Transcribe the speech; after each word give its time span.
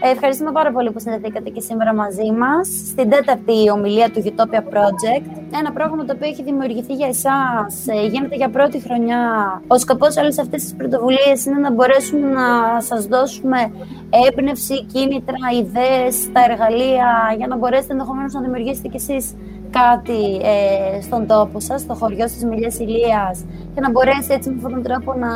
Ε, 0.00 0.10
ευχαριστούμε 0.10 0.52
πάρα 0.52 0.72
πολύ 0.72 0.90
που 0.90 1.00
συνδεθήκατε 1.00 1.50
και 1.50 1.60
σήμερα 1.60 1.94
μαζί 1.94 2.30
μας 2.32 2.68
στην 2.88 3.10
τέταρτη 3.10 3.70
ομιλία 3.72 4.10
του 4.10 4.22
Utopia 4.24 4.62
Project. 4.74 5.26
Ένα 5.58 5.72
πρόγραμμα 5.72 6.04
το 6.04 6.12
οποίο 6.16 6.28
έχει 6.28 6.42
δημιουργηθεί 6.42 6.94
για 6.94 7.06
εσάς, 7.06 7.86
ε, 7.86 8.06
γίνεται 8.06 8.36
για 8.36 8.50
πρώτη 8.50 8.80
χρονιά. 8.80 9.20
Ο 9.66 9.78
σκοπός 9.78 10.16
όλες 10.16 10.38
αυτές 10.38 10.62
τις 10.62 10.74
πρωτοβουλίες 10.74 11.44
είναι 11.44 11.58
να 11.58 11.72
μπορέσουμε 11.72 12.26
να 12.28 12.80
σας 12.80 13.06
δώσουμε 13.06 13.70
έμπνευση, 14.26 14.84
κίνητρα, 14.84 15.36
ιδέες, 15.60 16.32
τα 16.32 16.40
εργαλεία 16.50 17.34
για 17.36 17.46
να 17.46 17.56
μπορέσετε 17.56 17.92
ενδεχομένως 17.92 18.32
να 18.32 18.40
δημιουργήσετε 18.40 18.88
κι 18.88 18.96
εσείς 18.96 19.34
κάτι 19.70 20.22
ε, 20.36 21.00
στον 21.00 21.26
τόπο 21.26 21.60
σας, 21.60 21.80
στο 21.80 21.94
χωριό 21.94 22.24
της 22.24 22.44
Μιλιάς 22.44 22.78
Ηλίας 22.78 23.44
και 23.76 23.82
να 23.82 23.90
μπορέσει 23.90 24.32
έτσι 24.32 24.48
με 24.48 24.54
αυτόν 24.56 24.72
τον 24.72 24.82
τρόπο 24.82 25.14
να, 25.14 25.32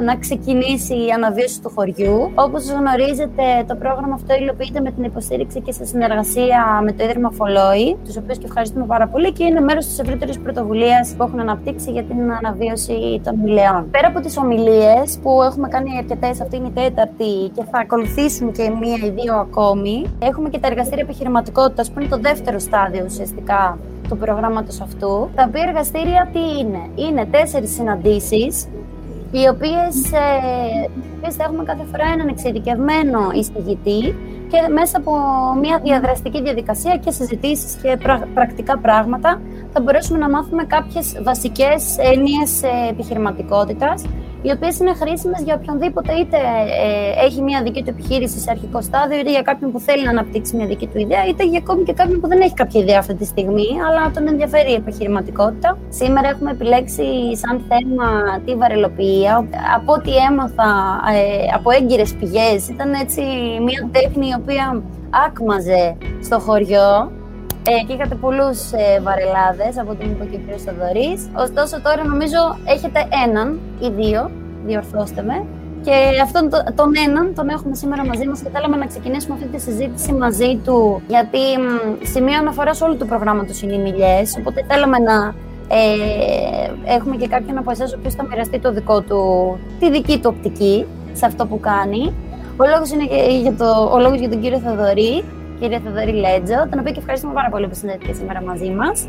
να 0.00 0.16
ξεκινήσει 0.16 0.94
η 1.06 1.10
αναβίωση 1.14 1.60
του 1.62 1.70
χωριού. 1.74 2.30
Όπως 2.34 2.70
γνωρίζετε, 2.70 3.42
το 3.66 3.74
πρόγραμμα 3.74 4.14
αυτό 4.14 4.34
υλοποιείται 4.34 4.80
με 4.80 4.90
την 4.90 5.04
υποστήριξη 5.04 5.60
και 5.60 5.72
σε 5.72 5.84
συνεργασία 5.84 6.80
με 6.84 6.92
το 6.92 7.04
Ίδρυμα 7.04 7.30
Φολόη, 7.30 7.96
τους 8.04 8.16
οποίους 8.16 8.38
και 8.38 8.46
ευχαριστούμε 8.46 8.86
πάρα 8.86 9.06
πολύ 9.08 9.32
και 9.32 9.44
είναι 9.44 9.60
μέρος 9.60 9.86
της 9.86 9.98
ευρύτερης 9.98 10.38
πρωτοβουλίας 10.38 11.14
που 11.16 11.22
έχουν 11.22 11.40
αναπτύξει 11.40 11.90
για 11.90 12.04
την 12.04 12.32
αναβίωση 12.32 13.20
των 13.24 13.34
μιλιών. 13.44 13.90
Πέρα 13.90 14.08
από 14.08 14.20
τις 14.20 14.36
ομιλίες 14.36 15.18
που 15.22 15.42
έχουμε 15.42 15.68
κάνει 15.68 15.90
αρκετές, 15.98 16.40
αυτή 16.40 16.56
είναι 16.56 16.68
η 16.68 16.70
τέταρτη 16.80 17.32
και 17.54 17.62
θα 17.70 17.78
ακολουθήσουν 17.78 18.52
και 18.52 18.62
μία 18.80 18.96
ή 19.04 19.10
δύο 19.10 19.34
ακόμη, 19.34 19.96
έχουμε 20.18 20.48
και 20.48 20.58
τα 20.58 20.66
εργαστήρια 20.66 21.02
επιχειρηματικότητας 21.02 21.90
που 21.90 22.00
είναι 22.00 22.08
το 22.08 22.18
δεύτερο 22.18 22.58
στάδιο 22.58 23.04
ουσιαστικά 23.04 23.57
του 24.08 24.16
προγράμματος 24.16 24.80
αυτού. 24.80 25.30
Τα 25.34 25.44
οποία 25.48 25.64
εργαστήρια 25.68 26.28
τι 26.32 26.38
είναι; 26.58 26.82
Είναι 26.94 27.26
τέσσερις 27.26 27.70
συναντήσεις 27.74 28.68
οι 29.30 29.48
οποίες, 29.48 30.12
ε, 31.22 31.30
θα 31.30 31.44
έχουμε 31.44 31.64
κάθε 31.64 31.84
φορά 31.90 32.04
έναν 32.12 32.28
εξειδικευμένο 32.28 33.20
εισηγητή 33.34 34.14
και 34.50 34.72
μέσα 34.72 34.98
από 34.98 35.12
μια 35.60 35.80
διαδραστική 35.84 36.42
διαδικασία 36.42 36.96
και 36.96 37.10
συζητήσεις 37.10 37.74
και 37.82 37.98
πρακτικά 38.34 38.78
πράγματα 38.78 39.40
θα 39.72 39.80
μπορέσουμε 39.80 40.18
να 40.18 40.28
μάθουμε 40.30 40.64
κάποιες 40.64 41.16
βασικές 41.22 41.96
έννοιες 41.98 42.62
ε, 42.62 42.90
επιχειρηματικότητας 42.90 44.04
οι 44.42 44.50
οποίες 44.50 44.78
είναι 44.78 44.94
χρήσιμες 44.94 45.42
για 45.42 45.54
οποιονδήποτε 45.54 46.12
είτε 46.12 46.36
ε, 46.36 47.24
έχει 47.26 47.42
μια 47.42 47.62
δική 47.62 47.82
του 47.82 47.90
επιχείρηση 47.90 48.38
σε 48.38 48.50
αρχικό 48.50 48.80
στάδιο, 48.80 49.18
είτε 49.18 49.30
για 49.30 49.42
κάποιον 49.42 49.72
που 49.72 49.80
θέλει 49.80 50.04
να 50.04 50.10
αναπτύξει 50.10 50.56
μια 50.56 50.66
δική 50.66 50.86
του 50.86 50.98
ιδέα, 50.98 51.26
είτε 51.26 51.44
για 51.44 51.58
ακόμη 51.58 51.82
και 51.82 51.92
κάποιον 51.92 52.20
που 52.20 52.28
δεν 52.28 52.40
έχει 52.40 52.54
κάποια 52.54 52.80
ιδέα 52.80 52.98
αυτή 52.98 53.14
τη 53.14 53.24
στιγμή, 53.24 53.68
αλλά 53.88 54.10
τον 54.10 54.28
ενδιαφέρει 54.28 54.70
η 54.70 54.74
επιχειρηματικότητα. 54.74 55.78
Σήμερα 55.88 56.28
έχουμε 56.28 56.50
επιλέξει 56.50 57.36
σαν 57.36 57.64
θέμα 57.68 58.40
τη 58.44 58.54
βαρελοποιία. 58.54 59.48
Από 59.76 59.92
ό,τι 59.92 60.16
έμαθα 60.16 61.00
ε, 61.14 61.46
από 61.54 61.70
έγκυρες 61.70 62.14
πηγές, 62.14 62.68
ήταν 62.68 62.92
έτσι 62.92 63.22
μια 63.64 63.88
τέχνη 63.92 64.26
η 64.26 64.34
οποία 64.40 64.82
άκμαζε 65.26 65.96
στο 66.22 66.38
χωριό 66.38 67.12
ε, 67.70 67.84
και 67.86 67.92
είχατε 67.92 68.14
πολλούς 68.14 68.58
ε, 68.72 69.00
βαρελάδες 69.06 69.78
από 69.82 69.94
την 69.94 70.10
είπε 70.10 70.24
και 70.24 70.36
ο 70.36 70.40
κ. 70.46 70.60
Θοδωρής. 70.66 71.20
Ωστόσο, 71.44 71.80
τώρα 71.86 72.02
νομίζω 72.12 72.40
έχετε 72.74 73.00
έναν 73.24 73.60
ή 73.80 73.88
δύο, 74.00 74.30
διορθώστε 74.66 75.22
με. 75.22 75.44
Και 75.84 75.96
αυτόν 76.22 76.48
τον 76.74 76.90
έναν 77.06 77.34
τον 77.34 77.48
έχουμε 77.48 77.74
σήμερα 77.74 78.06
μαζί 78.06 78.26
μας 78.26 78.40
και 78.42 78.48
θέλαμε 78.52 78.76
να 78.76 78.86
ξεκινήσουμε 78.86 79.34
αυτή 79.34 79.46
τη 79.46 79.60
συζήτηση 79.60 80.12
μαζί 80.12 80.60
του. 80.64 81.02
Γιατί 81.06 81.44
σημείο 82.02 82.38
αναφορά 82.38 82.72
όλου 82.82 82.96
του 82.96 83.06
προγράμματος 83.06 83.62
είναι 83.62 83.74
οι 83.74 83.78
μιλιές. 83.78 84.36
Οπότε 84.38 84.64
θέλαμε 84.68 84.98
να 84.98 85.34
ε, 85.68 86.92
έχουμε 86.94 87.16
και 87.16 87.28
κάποιον 87.28 87.58
από 87.58 87.70
εσάς 87.70 87.92
ο 87.92 87.96
οποίος 87.98 88.14
θα 88.14 88.24
μοιραστεί 88.24 88.58
το 88.58 88.72
δικό 88.72 89.00
του, 89.00 89.20
τη 89.78 89.90
δική 89.90 90.18
του 90.18 90.34
οπτική 90.36 90.86
σε 91.12 91.26
αυτό 91.26 91.46
που 91.46 91.60
κάνει. 91.60 92.14
Ο 92.56 92.64
λόγος 92.72 92.90
είναι 92.90 93.04
για, 93.42 93.54
το, 93.54 93.90
ο 93.92 93.98
λόγος 93.98 94.18
για 94.18 94.28
τον 94.28 94.40
κύριο 94.40 94.58
Θοδωρή 94.58 95.24
κύριε 95.60 95.78
Θεοδωρή 95.84 96.12
Λέτζο, 96.12 96.58
τον 96.70 96.78
οποίο 96.78 96.92
και 96.92 96.98
ευχαριστούμε 96.98 97.32
πάρα 97.32 97.48
πολύ 97.48 97.66
που 97.68 97.74
συνδέθηκε 97.74 98.12
σήμερα 98.12 98.42
μαζί 98.42 98.70
μας. 98.70 99.08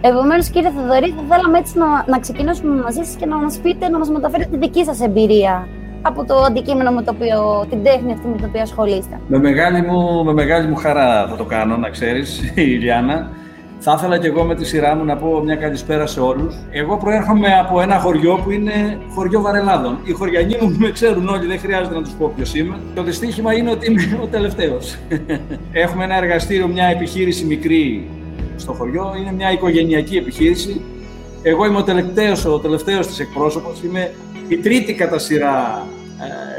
Επομένως, 0.00 0.48
κύριε 0.48 0.70
Θεοδωρή, 0.76 1.08
θα 1.16 1.22
θέλαμε 1.30 1.58
έτσι 1.58 1.78
να, 1.78 1.86
να 2.06 2.18
ξεκινήσουμε 2.18 2.82
μαζί 2.82 3.02
σας 3.02 3.14
και 3.20 3.26
να 3.26 3.36
μας 3.36 3.58
πείτε, 3.62 3.88
να 3.88 3.98
μας 3.98 4.08
μεταφέρετε 4.10 4.50
τη 4.50 4.56
δική 4.56 4.84
σας 4.84 5.00
εμπειρία 5.00 5.68
από 6.02 6.24
το 6.24 6.34
αντικείμενο 6.34 6.90
με 6.90 7.02
το 7.02 7.12
οποίο, 7.16 7.66
την 7.70 7.82
τέχνη 7.84 8.12
αυτή 8.12 8.26
με 8.26 8.36
την 8.36 8.44
οποία 8.44 8.62
ασχολείστε. 8.62 9.20
Με 9.28 9.38
μεγάλη 9.38 9.82
μου, 9.82 10.24
με 10.24 10.32
μεγάλη 10.32 10.66
μου 10.68 10.76
χαρά 10.76 11.26
θα 11.28 11.36
το 11.36 11.44
κάνω, 11.44 11.76
να 11.76 11.88
ξέρεις, 11.88 12.40
η 12.62 12.64
Ιλιάνα. 12.76 13.30
Θα 13.84 13.94
ήθελα 13.98 14.18
και 14.18 14.26
εγώ 14.26 14.44
με 14.44 14.54
τη 14.54 14.64
σειρά 14.64 14.94
μου 14.94 15.04
να 15.04 15.16
πω 15.16 15.40
μια 15.44 15.56
καλησπέρα 15.56 16.06
σε 16.06 16.20
όλους. 16.20 16.54
Εγώ 16.70 16.96
προέρχομαι 16.96 17.58
από 17.58 17.80
ένα 17.80 17.98
χωριό 17.98 18.40
που 18.44 18.50
είναι 18.50 18.98
χωριό 19.14 19.40
Βαρελάδων. 19.40 19.98
Οι 20.04 20.12
χωριανοί 20.12 20.56
μου 20.60 20.76
με 20.78 20.90
ξέρουν 20.90 21.28
όλοι, 21.28 21.46
δεν 21.46 21.58
χρειάζεται 21.58 21.94
να 21.94 22.02
τους 22.02 22.12
πω 22.12 22.32
ποιος 22.36 22.54
είμαι. 22.54 22.80
Το 22.94 23.02
δυστύχημα 23.02 23.52
είναι 23.54 23.70
ότι 23.70 23.86
είμαι 23.86 24.20
ο 24.22 24.26
τελευταίος. 24.26 24.96
Έχουμε 25.84 26.04
ένα 26.04 26.16
εργαστήριο, 26.16 26.68
μια 26.68 26.86
επιχείρηση 26.86 27.44
μικρή 27.44 28.08
στο 28.56 28.72
χωριό. 28.72 29.14
Είναι 29.20 29.32
μια 29.32 29.52
οικογενειακή 29.52 30.16
επιχείρηση. 30.16 30.80
Εγώ 31.42 31.66
είμαι 31.66 31.78
ο 31.78 31.82
τελευταίος 31.82 32.44
ο 32.44 32.58
τελευταίος 32.58 33.06
της 33.06 33.18
εκπρόσωπος. 33.20 33.82
Είμαι 33.82 34.10
η 34.48 34.56
τρίτη 34.56 34.94
κατά 34.94 35.18
σειρά 35.18 35.86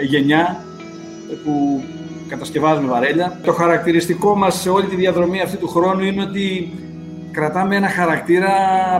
ε, 0.02 0.06
γενιά 0.06 0.64
που 1.44 1.84
κατασκευάζουμε 2.28 2.88
βαρέλια. 2.88 3.40
Το 3.44 3.54
χαρακτηριστικό 3.54 4.36
μας 4.36 4.62
σε 4.62 4.70
όλη 4.70 4.86
τη 4.86 4.96
διαδρομή 4.96 5.42
αυτή 5.42 5.58
του 5.58 5.68
χρόνου 5.68 6.04
είναι 6.04 6.22
ότι 6.22 6.72
κρατάμε 7.34 7.76
ένα 7.76 7.88
χαρακτήρα 7.90 8.50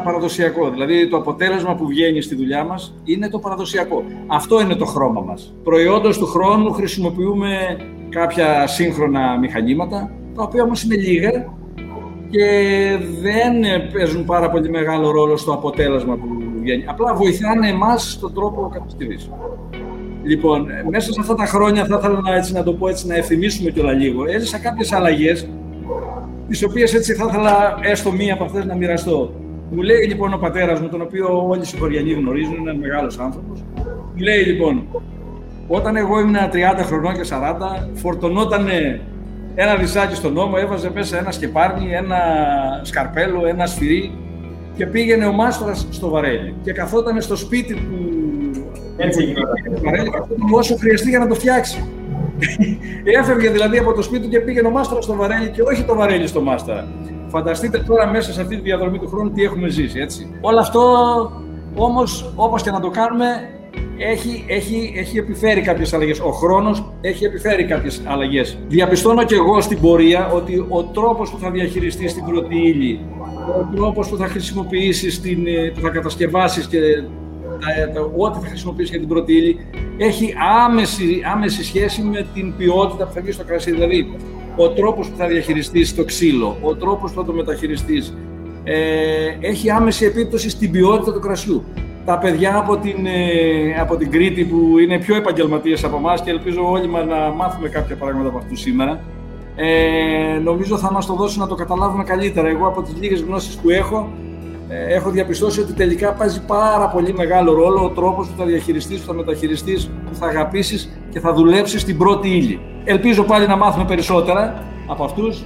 παραδοσιακό. 0.04 0.70
Δηλαδή 0.70 1.08
το 1.08 1.18
αποτέλεσμα 1.18 1.76
που 1.76 1.88
βγαίνει 1.88 2.22
στη 2.22 2.36
δουλειά 2.36 2.64
μας 2.64 2.94
είναι 3.04 3.30
το 3.30 3.40
παραδοσιακό. 3.40 4.04
Αυτό 4.28 4.62
είναι 4.62 4.76
το 4.76 4.86
χρώμα 4.86 5.22
μας. 5.22 5.54
Προϊόντος 5.64 6.18
του 6.18 6.26
χρόνου 6.26 6.72
χρησιμοποιούμε 6.72 7.78
κάποια 8.10 8.68
σύγχρονα 8.68 9.38
μηχανήματα, 9.38 10.12
τα 10.36 10.44
οποία 10.44 10.64
όμως 10.64 10.84
είναι 10.84 10.96
λίγα 10.96 11.32
και 12.30 12.48
δεν 13.22 13.54
παίζουν 13.94 14.26
πάρα 14.26 14.50
πολύ 14.50 14.70
μεγάλο 14.70 15.12
ρόλο 15.12 15.38
στο 15.38 15.54
αποτέλεσμα 15.54 16.16
που 16.16 16.28
βγαίνει. 16.62 16.84
Απλά 16.88 17.14
βοηθάνε 17.14 17.68
εμάς 17.68 18.12
στον 18.12 18.34
τρόπο 18.34 18.70
κατασκευής. 18.74 19.30
Λοιπόν, 20.24 20.68
μέσα 20.90 21.14
σε 21.14 21.20
αυτά 21.20 21.36
τα 21.36 21.46
χρόνια 21.46 21.86
θα 21.86 21.98
ήθελα 22.00 22.20
να, 22.22 22.36
έτσι, 22.36 22.54
να 22.54 22.64
το 22.64 22.74
πω 22.74 22.88
έτσι, 22.88 23.08
να 23.08 23.16
ευθυμίσουμε 23.16 23.70
κιόλα 23.70 23.92
λίγο. 23.92 24.26
Έζησα 24.26 24.58
κάποιες 24.58 24.92
αλλαγές 24.92 25.48
τις 26.48 26.64
οποίες 26.64 26.94
έτσι 26.94 27.14
θα 27.14 27.26
ήθελα 27.30 27.78
έστω 27.82 28.12
μία 28.12 28.34
από 28.34 28.44
αυτές 28.44 28.66
να 28.66 28.76
μοιραστώ. 28.76 29.34
Μου 29.70 29.82
λέει 29.82 30.06
λοιπόν 30.08 30.34
ο 30.34 30.38
πατέρας 30.38 30.80
μου, 30.80 30.88
τον 30.90 31.02
οποίο 31.02 31.48
όλοι 31.48 31.62
οι 31.62 31.66
συγχωριανοί 31.66 32.12
γνωρίζουν, 32.12 32.54
είναι 32.54 32.70
ένα 32.70 32.80
μεγάλος 32.80 33.20
άνθρωπος. 33.20 33.64
Μου 34.14 34.22
λέει 34.22 34.44
λοιπόν, 34.44 34.88
όταν 35.68 35.96
εγώ 35.96 36.20
ήμουν 36.20 36.36
30 36.36 36.84
χρονών 36.84 37.14
και 37.14 37.28
40, 37.30 37.90
φορτωνόταν 37.94 38.68
ένα 39.56 39.76
δισάκι 39.76 40.16
στον 40.16 40.34
νόμο, 40.34 40.56
έβαζε 40.60 40.92
μέσα 40.94 41.18
ένα 41.18 41.32
σκεπάρνι, 41.32 41.92
ένα 41.92 42.18
σκαρπέλο, 42.82 43.46
ένα 43.48 43.66
σφυρί 43.66 44.12
και 44.78 44.86
πήγαινε 44.86 45.26
ο 45.26 45.32
μάστορα 45.32 45.74
στο 45.74 46.10
βαρέλι. 46.10 46.56
Και 46.64 46.72
καθόταν 46.72 47.22
στο 47.22 47.36
σπίτι 47.36 47.74
του. 47.74 48.12
Έτσι, 48.98 49.34
βαρέλι, 49.84 50.12
όσο 50.52 50.76
χρειαστεί 50.76 51.10
για 51.10 51.20
να 51.20 51.28
το 51.28 51.36
φτιάξει. 51.36 51.84
Έφευγε 53.20 53.50
δηλαδή 53.50 53.78
από 53.78 53.94
το 53.94 54.02
σπίτι 54.02 54.28
και 54.28 54.40
πήγαινε 54.40 54.68
ο 54.68 54.72
Μάστορα 54.72 55.02
στο 55.02 55.16
βαρέλι 55.16 55.50
και 55.50 55.62
όχι 55.62 55.84
το 55.84 55.96
βαρέλι 55.96 56.28
στο 56.28 56.42
Μάστορα. 56.42 56.88
Φανταστείτε 57.28 57.78
τώρα 57.78 58.08
μέσα 58.08 58.34
σε 58.34 58.42
αυτή 58.42 58.56
τη 58.56 58.62
διαδρομή 58.62 59.00
του 59.00 59.08
χρόνου 59.08 59.32
τι 59.32 59.44
έχουμε 59.44 59.70
ζήσει, 59.70 60.00
έτσι. 60.00 60.38
Όλο 60.42 60.60
αυτό 60.60 60.82
όμως, 61.76 62.34
όπως 62.36 62.64
και 62.64 62.72
να 62.72 62.80
το 62.80 62.90
κάνουμε, 62.90 63.26
έχει, 63.98 64.46
έχει, 64.48 64.94
έχει 64.96 65.18
επιφέρει 65.18 65.62
κάποιες 65.62 65.94
αλλαγές. 65.94 66.20
Ο 66.20 66.32
χρόνος 66.32 66.94
έχει 67.02 67.26
επιφέρει 67.26 67.66
κάποιες 67.66 68.02
αλλαγές. 68.06 68.58
Διαπιστώνω 68.68 69.24
και 69.24 69.36
εγώ 69.36 69.62
στην 69.62 69.80
πορεία 69.80 70.32
ότι 70.32 70.66
ο 70.70 70.84
τρόπος 70.84 71.30
που 71.32 71.38
θα 71.38 71.52
διαχειριστείς 71.52 72.14
την 72.14 72.26
πρώτη 72.26 72.56
ύλη, 72.56 73.00
ο 73.60 73.76
τρόπος 73.76 74.10
που 74.10 74.18
θα 74.18 74.28
χρησιμοποιήσεις, 74.28 75.22
την, 75.22 75.48
ε, 75.48 75.72
που 75.74 75.80
θα 75.80 75.90
κατασκευάσεις 75.90 76.68
και 76.68 76.78
ό,τι 78.18 78.40
θα 78.40 78.48
χρησιμοποιήσει 78.48 78.90
για 78.90 79.00
την 79.00 79.08
πρώτη 79.08 79.34
ύλη 79.34 79.60
έχει 79.98 80.34
άμεση, 80.66 81.22
άμεση 81.34 81.64
σχέση 81.64 82.02
με 82.02 82.28
την 82.34 82.54
ποιότητα 82.58 83.06
που 83.06 83.14
θα 83.14 83.22
βγει 83.22 83.32
στο 83.32 83.44
κρασί. 83.44 83.72
Δηλαδή, 83.72 84.18
ο 84.56 84.70
τρόπος 84.70 85.10
που 85.10 85.18
θα 85.18 85.28
διαχειριστείς 85.28 85.96
το 85.96 86.04
ξύλο, 86.06 86.58
ο 86.62 86.76
τρόπος 86.76 87.12
που 87.12 87.20
θα 87.20 87.26
το 87.26 87.34
μεταχειριστείς, 87.34 88.14
ε, 88.64 88.76
έχει 89.40 89.70
άμεση 89.70 90.06
επίπτωση 90.06 90.50
στην 90.50 90.72
ποιότητα 90.72 91.14
του 91.14 91.20
κρασιού. 91.20 91.64
Τα 92.06 92.18
παιδιά 92.18 92.58
από 92.58 92.78
την, 92.78 93.06
ε, 93.06 93.80
από 93.80 93.96
την 93.96 94.12
Κρήτη 94.12 94.44
που 94.44 94.80
είναι 94.80 95.00
πιο 95.00 95.16
επαγγελματίες 95.16 95.84
από 95.84 95.98
εμάς 95.98 96.22
και 96.22 96.30
ελπίζω 96.30 96.70
όλοι 96.70 96.88
μας 96.88 97.06
να 97.06 97.16
μάθουμε 97.16 97.70
κάποια 97.70 97.96
πράγματα 97.96 98.28
από 98.28 98.38
αυτούς 98.38 98.60
σήμερα, 98.60 99.00
ε, 99.56 100.40
νομίζω 100.44 100.78
θα 100.78 100.92
μας 100.92 101.06
το 101.06 101.14
δώσουν 101.14 101.42
να 101.42 101.48
το 101.48 101.56
καταλάβουμε 101.56 102.04
καλύτερα. 102.04 102.48
Εγώ 102.48 102.68
από 102.68 102.82
τις 102.82 102.94
λίγες 103.00 103.22
γνώσεις 103.22 103.56
που 103.56 103.70
έχω, 103.70 104.10
ε, 104.22 104.23
έχω 104.70 105.10
διαπιστώσει 105.10 105.60
ότι 105.60 105.74
τελικά 105.74 106.12
παίζει 106.14 106.42
πάρα 106.46 106.88
πολύ 106.88 107.14
μεγάλο 107.14 107.54
ρόλο 107.54 107.84
ο 107.84 107.90
τρόπος 107.90 108.28
που 108.28 108.34
θα 108.38 108.46
διαχειριστείς, 108.46 109.00
που 109.00 109.06
θα 109.06 109.14
μεταχειριστείς, 109.14 109.90
που 110.10 110.16
θα 110.16 110.28
αγαπήσεις 110.28 110.90
και 111.10 111.20
θα 111.20 111.34
δουλέψεις 111.34 111.82
στην 111.82 111.98
πρώτη 111.98 112.28
ύλη. 112.28 112.60
Ελπίζω 112.84 113.24
πάλι 113.24 113.48
να 113.48 113.56
μάθουμε 113.56 113.86
περισσότερα 113.86 114.64
από 114.88 115.04
αυτούς. 115.04 115.44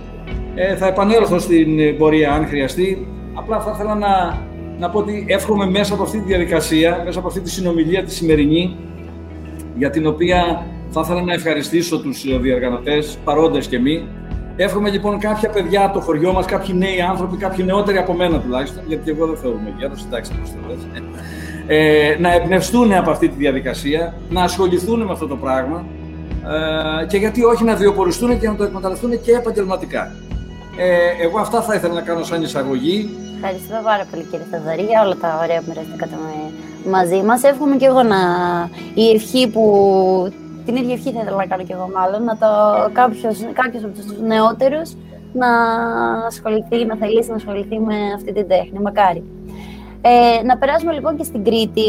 Ε, 0.56 0.76
θα 0.76 0.88
επανέλθω 0.88 1.40
στην 1.40 1.98
πορεία 1.98 2.34
αν 2.34 2.48
χρειαστεί. 2.48 3.08
Απλά 3.34 3.60
θα 3.60 3.72
ήθελα 3.74 3.96
να, 3.96 4.42
να 4.80 4.90
πω 4.90 5.00
ότι 5.00 5.26
εύχομαι 5.28 5.66
μέσα 5.70 5.94
από 5.94 6.04
αυτή 6.04 6.18
τη 6.18 6.24
διαδικασία, 6.24 7.02
μέσα 7.06 7.20
από 7.20 7.28
αυτή 7.28 7.42
τη 7.42 7.50
συνομιλία 7.50 8.04
τη 8.04 8.14
σημερινή, 8.14 8.76
για 9.76 9.90
την 9.90 10.08
οποία 10.08 10.66
Θα 10.90 11.02
ήθελα 11.02 11.22
να 11.22 11.34
ευχαριστήσω 11.34 12.00
τους 12.00 12.26
διοργανωτές, 12.42 13.18
παρόντες 13.24 13.68
και 13.68 13.80
μη. 13.80 14.08
Εύχομαι 14.60 14.90
λοιπόν 14.90 15.20
κάποια 15.20 15.50
παιδιά 15.50 15.84
από 15.86 15.94
το 15.94 16.00
χωριό 16.00 16.34
μας, 16.34 16.46
κάποιοι 16.46 16.76
νέοι 16.78 17.02
άνθρωποι, 17.02 17.38
κάποιοι 17.38 17.66
νεότεροι 17.68 17.98
από 17.98 18.14
μένα 18.14 18.40
τουλάχιστον, 18.40 18.84
γιατί 18.88 19.12
εγώ 19.12 19.26
δεν 19.26 19.38
θεωρούμε 19.38 19.74
γέρο, 19.78 19.94
εντάξει, 20.06 20.32
πώ 20.32 20.50
το 20.50 20.76
ε, 21.68 22.16
να 22.20 22.34
εμπνευστούν 22.34 22.94
από 22.94 23.12
αυτή 23.12 23.30
τη 23.30 23.36
διαδικασία, 23.36 24.14
να 24.30 24.44
ασχοληθούν 24.44 25.02
με 25.02 25.12
αυτό 25.12 25.28
το 25.28 25.36
πράγμα 25.36 25.86
ε, 27.02 27.06
και 27.06 27.18
γιατί 27.18 27.44
όχι 27.44 27.64
να 27.64 27.76
βιοποριστούν 27.76 28.40
και 28.40 28.48
να 28.48 28.56
το 28.56 28.64
εκμεταλλευτούν 28.64 29.22
και 29.22 29.32
επαγγελματικά. 29.32 30.12
Ε, 30.78 31.24
εγώ 31.24 31.40
αυτά 31.40 31.62
θα 31.62 31.76
ήθελα 31.76 31.94
να 31.94 32.02
κάνω 32.02 32.24
σαν 32.24 32.42
εισαγωγή. 32.42 33.10
Ευχαριστούμε 33.36 33.82
πάρα 33.84 34.06
πολύ 34.12 34.24
κύριε 34.24 34.46
Θαδωρή 34.52 34.82
για 34.82 35.02
όλα 35.04 35.16
τα 35.16 35.40
ωραία 35.44 35.60
που 35.60 35.66
μοιραστήκατε 35.68 36.16
μαζί 36.90 37.22
μας. 37.22 37.44
Εύχομαι 37.44 37.76
και 37.76 37.86
εγώ 37.86 38.04
να 38.04 38.18
η 38.94 39.10
ευχή 39.10 39.48
που 39.48 39.64
την 40.68 40.76
ίδια 40.76 40.94
ευχή 40.94 41.12
θα 41.12 41.20
ήθελα 41.22 41.38
να 41.38 41.46
κάνω 41.46 41.64
και 41.64 41.74
εγώ 41.74 41.90
μάλλον, 41.98 42.24
να 42.24 42.36
το 42.38 42.50
κάποιος, 43.00 43.38
κάποιος 43.62 43.84
από 43.84 43.94
τους 43.98 44.06
νεότερους 44.32 44.90
να 45.42 45.50
ασχοληθεί, 46.32 46.86
να 46.86 46.96
θελήσει 46.96 47.30
να 47.30 47.36
ασχοληθεί 47.36 47.80
με 47.80 47.96
αυτή 48.16 48.32
την 48.34 48.48
τέχνη, 48.48 48.80
μακάρι. 48.80 49.24
Ε, 50.02 50.44
να 50.44 50.58
περάσουμε 50.58 50.94
λοιπόν 50.94 51.18
και 51.18 51.24
στην 51.24 51.44
Κρήτη, 51.44 51.88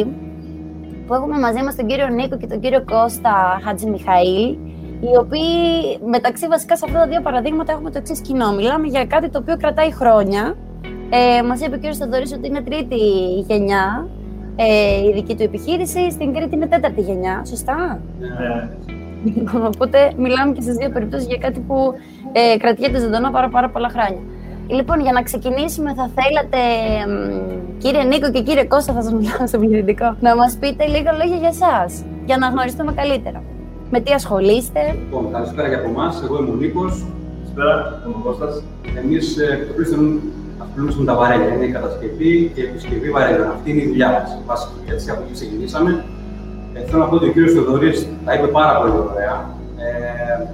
που 1.07 1.15
έχουμε 1.15 1.39
μαζί 1.39 1.63
μας 1.63 1.75
τον 1.77 1.87
κύριο 1.87 2.09
Νίκο 2.09 2.37
και 2.37 2.47
τον 2.47 2.61
κύριο 2.61 2.85
Κώστα 2.85 3.61
Χατζη 3.65 3.87
Μιχαήλ, 3.91 4.45
οι 5.01 5.17
οποίοι 5.19 5.51
μεταξύ 6.05 6.47
βασικά 6.47 6.77
σε 6.77 6.85
αυτά 6.87 6.99
τα 6.99 7.07
δύο 7.07 7.21
παραδείγματα 7.21 7.73
έχουμε 7.73 7.91
το 7.91 7.99
εξής 7.99 8.21
κοινό. 8.21 8.53
Μιλάμε 8.53 8.87
για 8.87 9.05
κάτι 9.07 9.29
το 9.29 9.39
οποίο 9.39 9.57
κρατάει 9.57 9.93
χρόνια. 9.93 10.57
Ε, 11.11 11.43
Μας 11.43 11.61
είπε 11.61 11.75
ο 11.75 11.79
κύριος 11.79 11.97
Σταδωρή 11.97 12.27
ότι 12.35 12.47
είναι 12.49 12.61
τρίτη 12.61 12.97
γενιά 13.49 14.09
ε, 14.61 15.09
η 15.09 15.13
δική 15.15 15.35
του 15.37 15.43
επιχείρηση. 15.43 16.11
Στην 16.11 16.35
Κρήτη 16.35 16.55
είναι 16.55 16.67
τέταρτη 16.67 17.01
γενιά. 17.01 17.43
Σωστά; 17.47 18.01
Ναι. 18.21 18.69
Οπότε 19.75 19.99
μιλάμε 20.17 20.53
και 20.53 20.61
στις 20.61 20.75
δύο 20.75 20.91
περιπτώσεις 20.91 21.27
για 21.27 21.37
κάτι 21.37 21.61
που 21.61 21.95
ε, 22.33 22.57
κρατιέται 22.57 22.99
ζωντανό 22.99 23.31
πάρα, 23.31 23.49
πάρα 23.49 23.69
πολλά 23.69 23.89
χρόνια. 23.89 24.23
Λοιπόν, 24.67 25.01
για 25.01 25.13
να 25.13 25.23
ξεκινήσουμε, 25.23 25.95
θα 25.95 26.11
θέλατε, 26.19 26.59
κύριε 27.79 28.03
Νίκο 28.05 28.31
και 28.31 28.43
κύριε 28.43 28.65
Κώστα, 28.65 28.93
θα 28.93 29.03
σας 29.03 29.13
μιλάω 29.13 29.47
στο 29.47 29.59
πληθυντικό, 29.59 30.17
να 30.21 30.37
μας 30.37 30.57
πείτε 30.61 30.87
λίγα 30.87 31.13
λόγια 31.13 31.37
για 31.37 31.49
εσάς, 31.49 32.05
για 32.25 32.37
να 32.37 32.47
γνωριστούμε 32.49 32.93
καλύτερα. 32.93 33.43
Με 33.91 34.01
τι 34.01 34.13
ασχολείστε; 34.13 34.81
Λοιπόν, 34.99 35.33
καλησπέρα 35.33 35.69
και 35.69 35.75
από 35.75 35.89
εμάς. 35.89 36.23
Εγώ 36.23 36.37
είμαι 36.43 36.51
ο 36.51 36.55
Νίκος. 36.55 37.05
Καλησπέρα, 37.37 38.03
είμαι 38.07 38.15
ο 38.19 38.23
Κώστας. 38.25 38.63
Εμείς 39.03 39.37
εκτοπλίστων 39.39 40.21
ασχολούμαστε 40.63 41.01
με 41.03 41.07
τα 41.11 41.15
βαρέλια. 41.21 41.51
Είναι 41.55 41.65
η 41.71 41.75
κατασκευή 41.77 42.33
και 42.55 42.61
η 42.63 42.65
επισκευή 42.71 43.09
βαρέλιων. 43.17 43.49
Αυτή 43.55 43.67
είναι 43.71 43.83
η 43.87 43.89
δουλειά 43.91 44.09
μας. 44.15 44.29
Βασική 44.47 44.79
έτσι 44.95 45.07
από 45.13 45.21
εκεί 45.23 45.33
ξεκινήσαμε. 45.39 45.91
Ε, 46.75 46.79
θέλω 46.87 46.99
να 47.03 47.09
πω 47.09 47.15
ότι 47.19 47.27
ο 47.29 47.33
κύριος 47.33 47.53
Θεοδωρής 47.53 47.99
τα 48.25 48.35
είπε 48.35 48.47
πάρα 48.59 48.73
πολύ 48.79 48.93
ωραία. 49.11 49.35
Ε, 49.85 50.47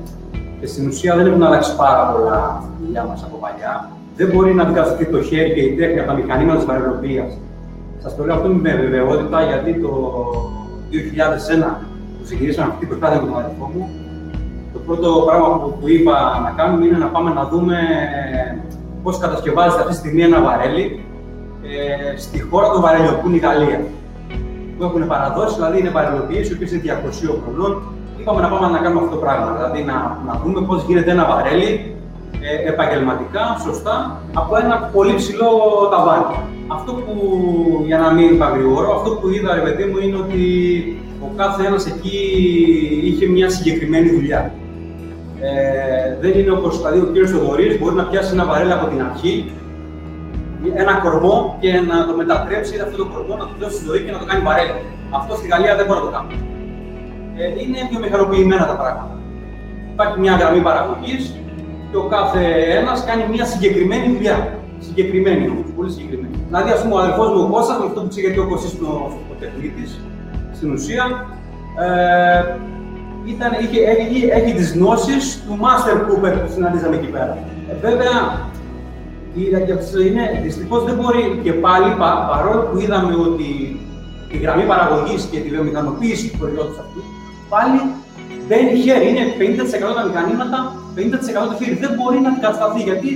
και 0.60 0.66
στην 0.66 0.88
ουσία 0.88 1.16
δεν 1.16 1.26
έχουν 1.26 1.42
αλλάξει 1.42 1.76
πάρα 1.76 2.04
πολλά 2.12 2.40
στη 2.62 2.84
δουλειά 2.84 3.04
μας 3.04 3.22
από 3.26 3.36
παλιά. 3.44 3.90
Δεν 4.16 4.26
μπορεί 4.30 4.54
να 4.54 4.62
αντικατασταθεί 4.62 5.06
το 5.06 5.22
χέρι 5.22 5.50
και 5.54 5.60
η 5.60 5.70
τέχνη 5.78 5.98
από 5.98 6.08
τα 6.08 6.14
μηχανήματα 6.14 6.56
της 6.56 6.66
βαρελοπίας. 6.66 7.30
Σας 8.02 8.16
το 8.16 8.24
λέω 8.24 8.34
αυτό 8.34 8.48
με 8.48 8.72
βεβαιότητα 8.74 9.42
γιατί 9.42 9.70
το 9.84 9.92
2001 10.90 11.80
που 12.16 12.22
ξεκινήσαμε 12.24 12.66
αυτή 12.68 12.78
την 12.78 12.88
προσπάθεια 12.88 13.20
με 13.20 13.26
τον 13.28 13.38
αδερφό 13.38 13.70
μου, 13.74 13.84
το 14.72 14.78
πρώτο 14.86 15.08
πράγμα 15.26 15.48
που, 15.58 15.68
που 15.80 15.88
είπα 15.88 16.14
να 16.44 16.50
κάνουμε 16.58 16.86
είναι 16.86 16.98
να 16.98 17.06
πάμε 17.06 17.30
να 17.32 17.44
δούμε 17.52 17.76
πώς 19.04 19.18
κατασκευάζεται 19.18 19.82
αυτή 19.82 19.92
τη 19.92 19.98
στιγμή 20.02 20.22
ένα 20.22 20.40
βαρέλι 20.42 20.84
ε, 21.62 22.16
στη 22.24 22.40
χώρα 22.40 22.68
των 22.72 22.80
βαρέλιων, 22.80 23.14
που 23.20 23.26
είναι 23.28 23.36
η 23.36 23.44
Γαλλία. 23.46 23.80
Που 24.76 24.84
έχουν 24.84 25.06
παραδώσει, 25.06 25.54
δηλαδή 25.54 25.78
είναι 25.80 25.90
βαρελοποιήσει, 25.98 26.50
οι 26.50 26.54
οποίες 26.54 26.70
είναι 26.72 26.82
200 26.84 27.40
χρονών. 27.42 27.82
Είπαμε 28.18 28.40
να 28.40 28.48
πάμε 28.48 28.68
να 28.68 28.78
κάνουμε 28.82 29.00
αυτό 29.04 29.14
το 29.16 29.20
πράγμα, 29.24 29.46
δηλαδή 29.56 29.80
να, 29.90 29.96
να 30.26 30.40
δούμε 30.42 30.60
πώς 30.68 30.84
γίνεται 30.86 31.10
ένα 31.10 31.24
βαρέλι 31.32 31.70
ε, 32.40 32.68
επαγγελματικά, 32.68 33.44
σωστά, 33.66 34.20
από 34.34 34.56
ένα 34.56 34.76
πολύ 34.94 35.14
ψηλό 35.14 35.48
ταβάνι. 35.90 36.24
Αυτό 36.76 36.92
που, 36.92 37.14
για 37.86 37.98
να 37.98 38.12
μην 38.12 38.38
παγριώρω, 38.38 38.88
αυτό 38.96 39.10
που 39.10 39.28
είδα, 39.28 39.54
ρε 39.54 39.60
παιδί 39.60 39.84
μου, 39.84 39.98
είναι 39.98 40.16
ότι 40.16 40.42
ο 41.24 41.28
κάθε 41.36 41.66
ένας 41.66 41.86
εκεί 41.86 42.18
είχε 43.04 43.26
μια 43.26 43.50
συγκεκριμένη 43.50 44.08
δουλειά. 44.10 44.52
Ε, 45.44 46.17
δεν 46.20 46.32
είναι 46.38 46.50
όπω 46.50 46.69
δηλαδή, 46.69 46.99
ο 46.99 47.06
κύριος 47.12 47.32
Οδωρή 47.32 47.79
μπορεί 47.81 47.94
να 47.94 48.05
πιάσει 48.05 48.31
ένα 48.37 48.44
βαρέλα 48.44 48.75
από 48.75 48.87
την 48.93 49.00
αρχή, 49.08 49.52
ένα 50.82 50.93
κορμό 51.05 51.56
και 51.61 51.70
να 51.91 52.06
το 52.06 52.12
μετατρέψει 52.17 52.75
αυτό 52.85 52.96
το 52.96 53.06
κορμό, 53.12 53.35
να 53.37 53.44
του 53.49 53.56
δώσει 53.62 53.85
ζωή 53.87 54.00
και 54.05 54.12
να 54.14 54.19
το 54.19 54.25
κάνει 54.31 54.43
βαρέλα. 54.49 54.76
Αυτό 55.19 55.32
στη 55.41 55.46
Γαλλία 55.49 55.76
δεν 55.79 55.87
μπορεί 55.87 56.00
να 56.00 56.06
το 56.08 56.12
κάνει. 56.17 56.35
Ε, 57.41 57.44
είναι 57.62 57.79
βιομηχανοποιημένα 57.91 58.64
τα 58.70 58.76
πράγματα. 58.81 59.14
Υπάρχει 59.93 60.17
μια 60.25 60.35
γραμμή 60.41 60.61
παραγωγής 60.69 61.23
και 61.91 61.96
ο 61.96 62.05
κάθε 62.14 62.43
ένας 62.79 63.05
κάνει 63.08 63.23
μια 63.35 63.44
συγκεκριμένη 63.52 64.06
δουλειά. 64.14 64.37
Συγκεκριμένη 64.87 65.44
όμως, 65.49 65.69
πολύ 65.76 65.91
συγκεκριμένη. 65.91 66.37
Δηλαδή, 66.49 66.70
ας 66.76 66.81
πούμε, 66.82 66.94
ο 66.94 66.99
αδερφός 66.99 67.29
μου 67.35 67.41
ο 67.46 67.49
Κώστας, 67.55 67.76
με 67.79 67.85
αυτό 67.88 68.00
που 68.00 68.08
ξέρετε 68.08 68.41
ο 68.41 68.46
Κώστας 68.50 68.73
είναι 68.73 68.88
ο 69.32 69.35
τεχνίτη, 69.41 69.85
στην 70.56 70.69
ουσία, 70.75 71.05
ε, 71.85 72.56
ήταν, 73.32 73.50
είχε, 73.62 73.80
έχει, 73.92 74.18
έχει 74.38 74.52
τις 74.54 74.72
γνώσεις 74.76 75.42
του 75.46 75.58
Master 75.64 75.96
Cooper 76.06 76.32
που 76.40 76.50
συναντήσαμε 76.54 76.96
εκεί 76.96 77.06
πέρα. 77.06 77.38
Ε, 77.70 77.74
βέβαια, 77.86 78.16
είναι, 80.08 80.40
δυστυχώς 80.42 80.84
δεν 80.84 80.94
μπορεί 80.94 81.40
και 81.42 81.52
πάλι, 81.52 81.94
πα, 81.98 82.10
παρόλο 82.32 82.60
που 82.68 82.78
είδαμε 82.78 83.14
ότι 83.28 83.80
η 84.28 84.36
γραμμή 84.42 84.64
παραγωγής 84.72 85.22
και 85.30 85.38
τη 85.38 85.48
βιομηχανοποίηση 85.48 86.30
του 86.30 86.38
προϊόντος 86.38 86.78
αυτού, 86.82 87.00
πάλι 87.48 87.78
μπαίνει 88.46 88.74
χέρι, 88.84 89.08
είναι 89.08 89.24
50% 89.38 89.94
τα 89.96 90.02
μηχανήματα, 90.08 90.58
50% 90.96 91.48
το 91.50 91.54
χέρι. 91.58 91.74
Δεν 91.84 91.90
μπορεί 91.96 92.18
να 92.24 92.28
αντικατασταθεί 92.28 92.80
γιατί 92.88 93.10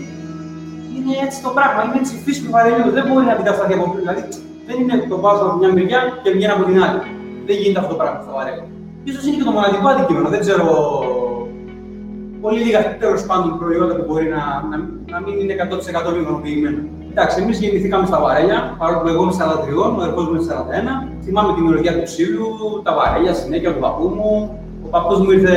είναι 0.95 1.13
έτσι 1.25 1.39
το 1.43 1.51
πράγμα, 1.57 1.81
είναι 1.85 1.99
έτσι 2.01 2.13
η 2.19 2.21
φύση 2.25 2.41
του 2.45 2.51
βαρελιού. 2.51 2.91
Δεν 2.99 3.05
μπορεί 3.09 3.25
να 3.25 3.33
αντικατασταθεί 3.33 3.73
από 3.79 3.97
Δηλαδή 4.03 4.23
δεν 4.67 4.77
είναι 4.81 4.95
το 5.09 5.17
βάζω 5.25 5.43
από 5.49 5.57
μια 5.61 5.73
μεριά 5.77 6.01
και 6.23 6.31
βγαίνει 6.31 6.53
από 6.57 6.65
την 6.69 6.77
άλλη. 6.85 7.01
Δεν 7.47 7.57
γίνεται 7.57 7.81
αυτό 7.83 7.91
το 7.95 7.99
πράγμα 8.01 8.21
στο 8.27 8.33
βαρέλιο. 8.39 8.78
Σω 9.15 9.21
είναι 9.27 9.37
και 9.37 9.47
το 9.49 9.55
μοναδικό 9.57 9.87
αντικείμενο. 9.89 10.29
Δεν 10.35 10.41
ξέρω. 10.45 10.67
Πολύ 12.45 12.61
λίγα 12.61 12.81
τέλος 13.03 13.23
πάντων 13.29 13.59
προϊόντα 13.59 13.95
που 13.97 14.05
μπορεί 14.09 14.27
να, 14.37 14.43
να, 14.71 14.77
να 15.13 15.19
μην 15.25 15.35
είναι 15.41 15.55
100% 16.09 16.13
βιομηχανοποιημένα. 16.13 16.81
Εντάξει, 17.11 17.43
εμείς 17.43 17.59
γεννηθήκαμε 17.61 18.07
στα 18.07 18.19
βαρέλια, 18.21 18.59
παρόλο 18.79 18.99
που 19.01 19.09
εγώ 19.09 19.23
είμαι 19.23 19.37
43, 19.39 19.99
ο 19.99 20.03
ερχό 20.07 20.21
μου 20.23 20.35
είναι 20.35 20.47
41. 20.51 21.25
Θυμάμαι 21.25 21.53
την 21.55 21.67
ολογία 21.67 21.93
του 21.97 22.03
ξύλου, 22.03 22.49
τα 22.85 22.93
βαρέλια, 22.95 23.35
συνέχεια 23.35 23.75
του 23.75 23.81
παππού 23.81 24.07
μου. 24.17 24.31
Ο 24.87 24.89
παππούς 24.89 25.19
μου 25.19 25.31
ήρθε 25.31 25.55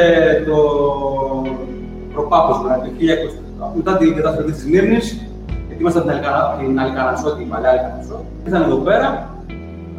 το 0.48 0.58
προπάπο 2.14 2.52
μου, 2.58 2.64
το 2.64 2.90
1900, 3.60 3.72
μετά 3.76 3.98
την 3.98 4.16
καταστροφή 4.16 4.52
της 4.52 4.66
Μύρνης, 4.66 5.06
γιατί 5.68 5.82
ήμασταν 5.82 6.04
την 6.60 6.80
Αλικανασό, 6.80 7.36
την 7.36 7.50
παλιά 7.50 7.70
Αλικανασό. 7.70 8.26
Ήρθαν 8.46 8.62
εδώ 8.62 8.76
πέρα, 8.76 9.08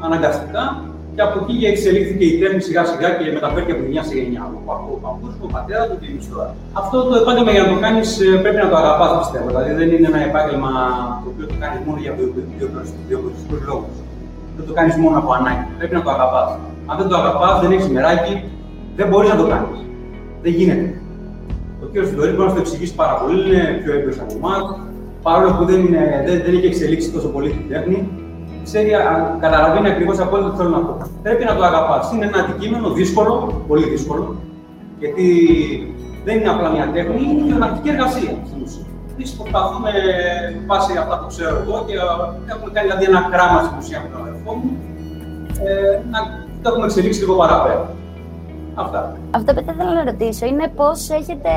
αναγκαστικά, 0.00 0.84
και 1.14 1.22
από 1.26 1.36
εκεί 1.42 1.56
εξελίχθηκε 1.72 2.24
η 2.32 2.34
τέχνη 2.40 2.60
σιγά 2.66 2.82
σιγά 2.90 3.08
και 3.16 3.24
μεταφέρθηκε 3.36 3.72
από 3.76 3.84
μια 3.90 4.02
σε 4.08 4.14
γενιά. 4.18 4.42
Ο 4.56 4.94
παππούς 5.04 5.32
ο 5.46 5.48
πατέρας 5.56 5.86
του, 5.88 5.96
την 6.02 6.12
ιστορία. 6.22 6.54
Αυτό 6.80 6.96
το 7.08 7.14
επάγγελμα 7.22 7.52
για 7.54 7.62
να 7.64 7.70
το 7.72 7.78
κάνεις 7.84 8.08
ε, 8.24 8.28
πρέπει 8.42 8.60
να 8.64 8.68
το 8.72 8.76
αγαπάς, 8.82 9.10
πιστεύω. 9.20 9.46
Δηλαδή 9.50 9.72
δεν 9.80 9.88
είναι 9.94 10.08
ένα 10.12 10.20
επάγγελμα 10.28 10.70
το 11.22 11.26
οποίο 11.32 11.46
το 11.52 11.56
κάνεις 11.62 11.78
μόνο 11.86 11.98
για 12.04 12.12
βιοποριστικού 13.08 13.56
λόγους. 13.68 13.94
Δεν 14.56 14.64
το 14.68 14.72
κάνεις 14.78 14.94
μόνο 15.02 15.16
από 15.22 15.30
ανάγκη. 15.38 15.66
Πρέπει 15.78 15.94
να 15.98 16.02
το 16.06 16.10
αγαπάς. 16.16 16.48
Αν 16.90 16.94
δεν 17.00 17.08
το 17.10 17.16
αγαπάς, 17.20 17.54
δεν 17.62 17.70
έχεις 17.74 17.88
μεράκι, 17.94 18.34
δεν 18.98 19.06
μπορείς 19.08 19.28
να 19.32 19.38
το 19.40 19.46
κάνεις. 19.52 19.78
Δεν 20.44 20.52
γίνεται. 20.58 20.86
Ο 21.82 21.86
κ. 21.92 21.94
Φιδωρής 22.10 22.34
μπορείς 22.36 22.50
να 22.52 22.56
το 22.58 22.64
εξηγήσεις 22.64 22.94
πάρα 23.02 23.14
πολύ, 23.20 23.36
είναι 23.46 23.62
πιο 23.82 23.90
έμπειρο 23.96 24.14
από 24.24 24.34
εμάς. 24.40 24.62
Παρόλο 25.26 25.50
που 25.56 25.64
δεν, 25.70 25.78
είναι, 25.86 26.02
δεν, 26.26 26.36
δεν 26.44 26.52
έχει 26.56 26.68
εξελίξει 26.72 27.08
τόσο 27.16 27.28
πολύ 27.34 27.48
την 27.56 27.68
τέχνη, 27.72 27.98
ξέρει, 28.62 28.90
καταλαβαίνει 29.40 29.88
ακριβώς 29.88 30.18
από 30.18 30.36
ό,τι 30.36 30.56
θέλω 30.56 30.68
να 30.68 30.78
πω. 30.78 30.96
Πρέπει 31.22 31.44
να 31.44 31.54
το 31.56 31.62
αγαπάς. 31.64 32.12
Είναι 32.12 32.26
ένα 32.26 32.38
αντικείμενο 32.44 32.90
δύσκολο, 32.90 33.62
πολύ 33.68 33.88
δύσκολο, 33.88 34.36
γιατί 34.98 35.26
δεν 36.24 36.38
είναι 36.38 36.48
απλά 36.48 36.68
μια 36.70 36.90
τέχνη, 36.92 37.22
είναι 37.22 37.32
μια 37.32 37.44
γεωγραφική 37.44 37.88
εργασία 37.88 38.32
στην 38.48 38.62
ουσία. 38.64 38.86
Εμείς 39.14 39.30
προσπαθούμε 39.38 39.90
βάσει 40.66 40.92
αυτά 41.02 41.18
που 41.18 41.26
ξέρω 41.26 41.56
εγώ 41.64 41.84
και 41.86 41.94
έχουμε 42.52 42.70
κάνει 42.72 42.86
δηλαδή 42.88 43.04
ένα 43.04 43.28
κράμα 43.32 43.58
στην 43.62 43.76
ουσία 43.80 43.98
με 44.04 44.08
τον 44.12 44.20
αδερφό 44.26 44.52
μου 44.54 44.70
ε, 45.64 46.00
να 46.12 46.18
το 46.62 46.68
έχουμε 46.70 46.84
εξελίξει 46.84 47.20
λίγο 47.20 47.34
παραπέρα. 47.34 47.84
Αυτά. 48.74 49.16
Αυτό 49.30 49.54
που 49.54 49.62
θα 49.66 49.72
ήθελα 49.74 49.92
να 49.92 50.04
ρωτήσω 50.04 50.46
είναι 50.46 50.68
πώς 50.76 51.10
έχετε 51.10 51.50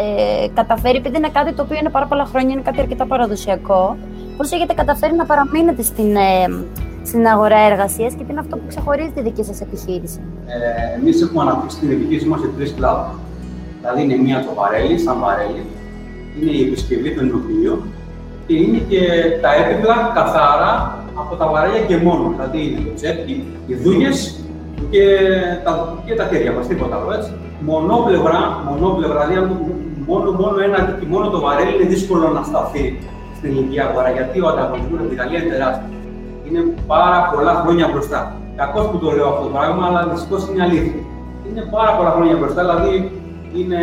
ε, 0.00 0.48
καταφέρει, 0.54 0.96
επειδή 0.96 1.16
είναι 1.16 1.28
κάτι 1.28 1.52
το 1.52 1.62
οποίο 1.62 1.76
είναι 1.80 1.90
πάρα 1.90 2.06
πολλά 2.06 2.24
χρόνια, 2.24 2.52
είναι 2.52 2.62
κάτι 2.62 2.80
αρκετά 2.80 3.06
παραδοσιακό, 3.06 3.96
Πώς 4.40 4.52
έχετε 4.52 4.74
καταφέρει 4.74 5.14
να 5.14 5.24
παραμείνετε 5.24 5.82
στην, 5.82 6.16
ε, 6.16 6.46
στην 7.04 7.26
αγορά 7.26 7.58
εργασίας 7.70 8.12
και 8.14 8.24
τι 8.24 8.30
είναι 8.30 8.40
αυτό 8.40 8.56
που 8.56 8.66
ξεχωρίζει 8.68 9.10
τη 9.14 9.22
δική 9.22 9.44
σας 9.44 9.60
επιχείρηση; 9.60 10.20
Ε, 10.46 10.98
Εμείς 10.98 11.22
έχουμε 11.22 11.42
αναπτύξει 11.42 11.78
την 11.78 11.90
επιχείρηση 11.90 12.26
μας 12.26 12.40
σε 12.40 12.48
τρεις 12.56 12.74
κλάδους. 12.76 13.14
Δηλαδή 13.80 14.02
είναι 14.02 14.16
μία 14.24 14.38
το 14.46 14.52
βαρέλι, 14.60 14.98
σαν 14.98 15.16
βαρέλι, 15.24 15.62
είναι 16.36 16.50
η 16.58 16.60
επισκευή 16.66 17.10
των 17.14 17.24
ενοποιείων 17.28 17.78
και 18.46 18.54
είναι 18.62 18.78
και 18.90 19.00
τα 19.42 19.50
έπιπλα 19.60 19.96
καθαρά 20.14 20.72
από 21.20 21.32
τα 21.40 21.46
βαρέλια 21.52 21.82
και 21.88 21.96
μόνο. 21.96 22.24
Δηλαδή 22.34 22.58
είναι 22.66 22.80
το 22.86 22.94
τσέπι, 22.94 23.34
οι 23.66 23.74
δούγες, 23.74 24.18
και 24.90 25.04
τα, 25.64 25.72
και 26.06 26.14
τα 26.14 26.24
χέρια 26.30 26.52
μας, 26.52 26.66
τίποτα 26.66 26.96
άλλο 26.96 27.12
έτσι. 27.18 27.30
Μονόπλευρα, 27.68 28.40
μονόπλευρα, 28.68 29.26
δηλαδή 29.26 29.54
μόνο, 30.06 30.30
μόνο 30.30 30.56
ένα 30.66 30.98
μόνο 31.08 31.28
το 31.34 31.40
βαρέλι 31.40 31.74
είναι 31.74 31.88
δύσκολο 31.94 32.28
να 32.28 32.42
σταθεί 32.42 32.84
στην 33.40 33.52
ελληνική 33.52 33.80
αγορά, 33.86 34.10
γιατί 34.18 34.36
ο 34.44 34.46
ανταγωνισμό 34.52 34.94
από 34.96 35.06
την 35.08 35.16
Ιταλία 35.16 35.38
είναι 35.40 35.52
τεράστιο. 35.54 35.88
Είναι 36.46 36.62
πάρα 36.92 37.18
πολλά 37.32 37.52
χρόνια 37.62 37.86
μπροστά. 37.92 38.20
Κακός 38.60 38.86
που 38.90 38.98
το 39.02 39.08
λέω 39.16 39.28
αυτό 39.32 39.42
το 39.46 39.52
πράγμα, 39.56 39.82
αλλά 39.88 40.00
δυστυχώς 40.12 40.42
είναι 40.48 40.62
αλήθεια. 40.66 41.00
Είναι 41.46 41.62
πάρα 41.76 41.92
πολλά 41.96 42.10
χρόνια 42.16 42.36
μπροστά, 42.40 42.60
δηλαδή 42.64 42.94
είναι 43.58 43.80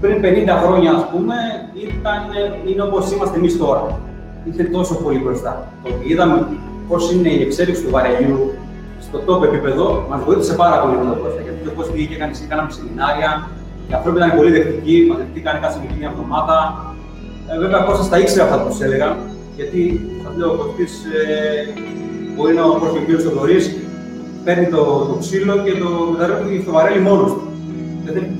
πριν 0.00 0.16
50 0.22 0.62
χρόνια, 0.62 0.90
ας 0.98 1.04
πούμε, 1.10 1.36
ήταν, 1.86 2.20
είναι 2.68 2.82
όπως 2.88 3.02
είμαστε 3.12 3.36
εμείς 3.40 3.54
τώρα. 3.62 3.84
Είχε 4.48 4.64
τόσο 4.76 4.94
πολύ 5.04 5.18
μπροστά. 5.24 5.52
Το 5.82 5.86
ότι 5.92 6.04
είδαμε 6.10 6.36
πώς 6.88 7.12
είναι 7.12 7.28
η 7.28 7.42
εξέλιξη 7.46 7.82
του 7.84 7.90
βαρελιού 7.90 8.38
στο 9.06 9.18
top 9.26 9.42
επίπεδο, 9.48 10.06
μας 10.10 10.20
βοήθησε 10.26 10.54
πάρα 10.62 10.76
πολύ 10.80 10.96
να 10.96 11.06
το 11.12 11.16
μπροστά. 11.20 11.40
Γιατί 11.46 11.62
όπω 11.72 11.82
πήγε, 11.92 12.14
κάναμε 12.50 12.70
σεμινάρια, 12.70 13.30
οι 13.88 13.92
άνθρωποι 13.94 14.16
ήταν 14.18 14.32
πολύ 14.38 14.50
δεκτικοί, 14.56 14.96
μαζευτήκαν 15.10 15.60
κάθε 15.60 15.78
μια 15.98 16.08
εβδομάδα. 16.12 16.56
Ε, 17.50 17.58
βέβαια, 17.58 17.78
Κώστας 17.86 18.08
τα 18.08 18.18
ήξερε 18.18 18.42
αυτά 18.42 18.56
που 18.62 18.68
τους 18.68 18.80
έλεγα, 18.80 19.16
γιατί 19.56 19.80
σα 20.22 20.30
λέω 20.38 20.50
ο 20.52 20.56
Κωστής 20.60 20.92
ε, 21.04 21.28
μπορεί 22.34 22.54
να 22.54 22.64
όπω 22.64 22.86
ο 22.86 23.00
κ. 23.06 23.08
Θοδωρή 23.24 23.58
παίρνει 24.44 24.66
το, 24.74 24.82
το 25.10 25.14
ξύλο 25.22 25.54
και 25.64 25.72
το 25.82 25.88
μεταρρύθμιζε 26.12 26.62
στο 26.62 26.72
βαρέλι 26.76 27.00
μόνος 27.08 27.30
του. 27.32 27.42
Δεν 28.04 28.14
έχει 28.16 28.32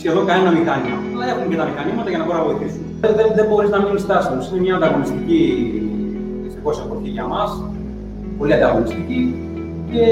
σχεδόν 0.00 0.26
κανένα 0.26 0.50
μηχάνημα. 0.58 0.98
Αλλά 1.14 1.24
έχουν 1.32 1.44
και 1.50 1.58
τα 1.60 1.66
μηχανήματα 1.70 2.08
για 2.12 2.18
να 2.20 2.24
μπορούν 2.24 2.40
να 2.42 2.46
βοηθήσουν. 2.50 2.82
Δεν, 3.02 3.12
δεν, 3.18 3.28
δεν 3.38 3.46
μπορείς 3.48 3.70
να 3.74 3.78
μείνεις 3.82 4.02
στάσιμος. 4.06 4.44
Είναι 4.48 4.60
μια 4.66 4.74
ανταγωνιστική 4.78 5.40
δυστυχώς 6.44 6.76
εποχή 6.84 7.10
για 7.16 7.26
μας. 7.32 7.50
Πολύ 8.38 8.52
ανταγωνιστική 8.58 9.20
και 9.90 10.02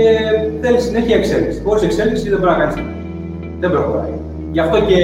θέλει 0.63 0.81
συνέχεια 0.87 1.17
εξέλιξη. 1.21 1.59
Χωρίς 1.67 1.83
εξέλιξη 1.83 2.29
δεν 2.33 2.39
μπορεί 2.39 2.51
να 2.55 2.59
κάνεις 2.59 2.77
Δεν 3.61 3.71
προχωράει. 3.71 4.15
Γι' 4.55 4.63
αυτό 4.65 4.77
και 4.89 5.01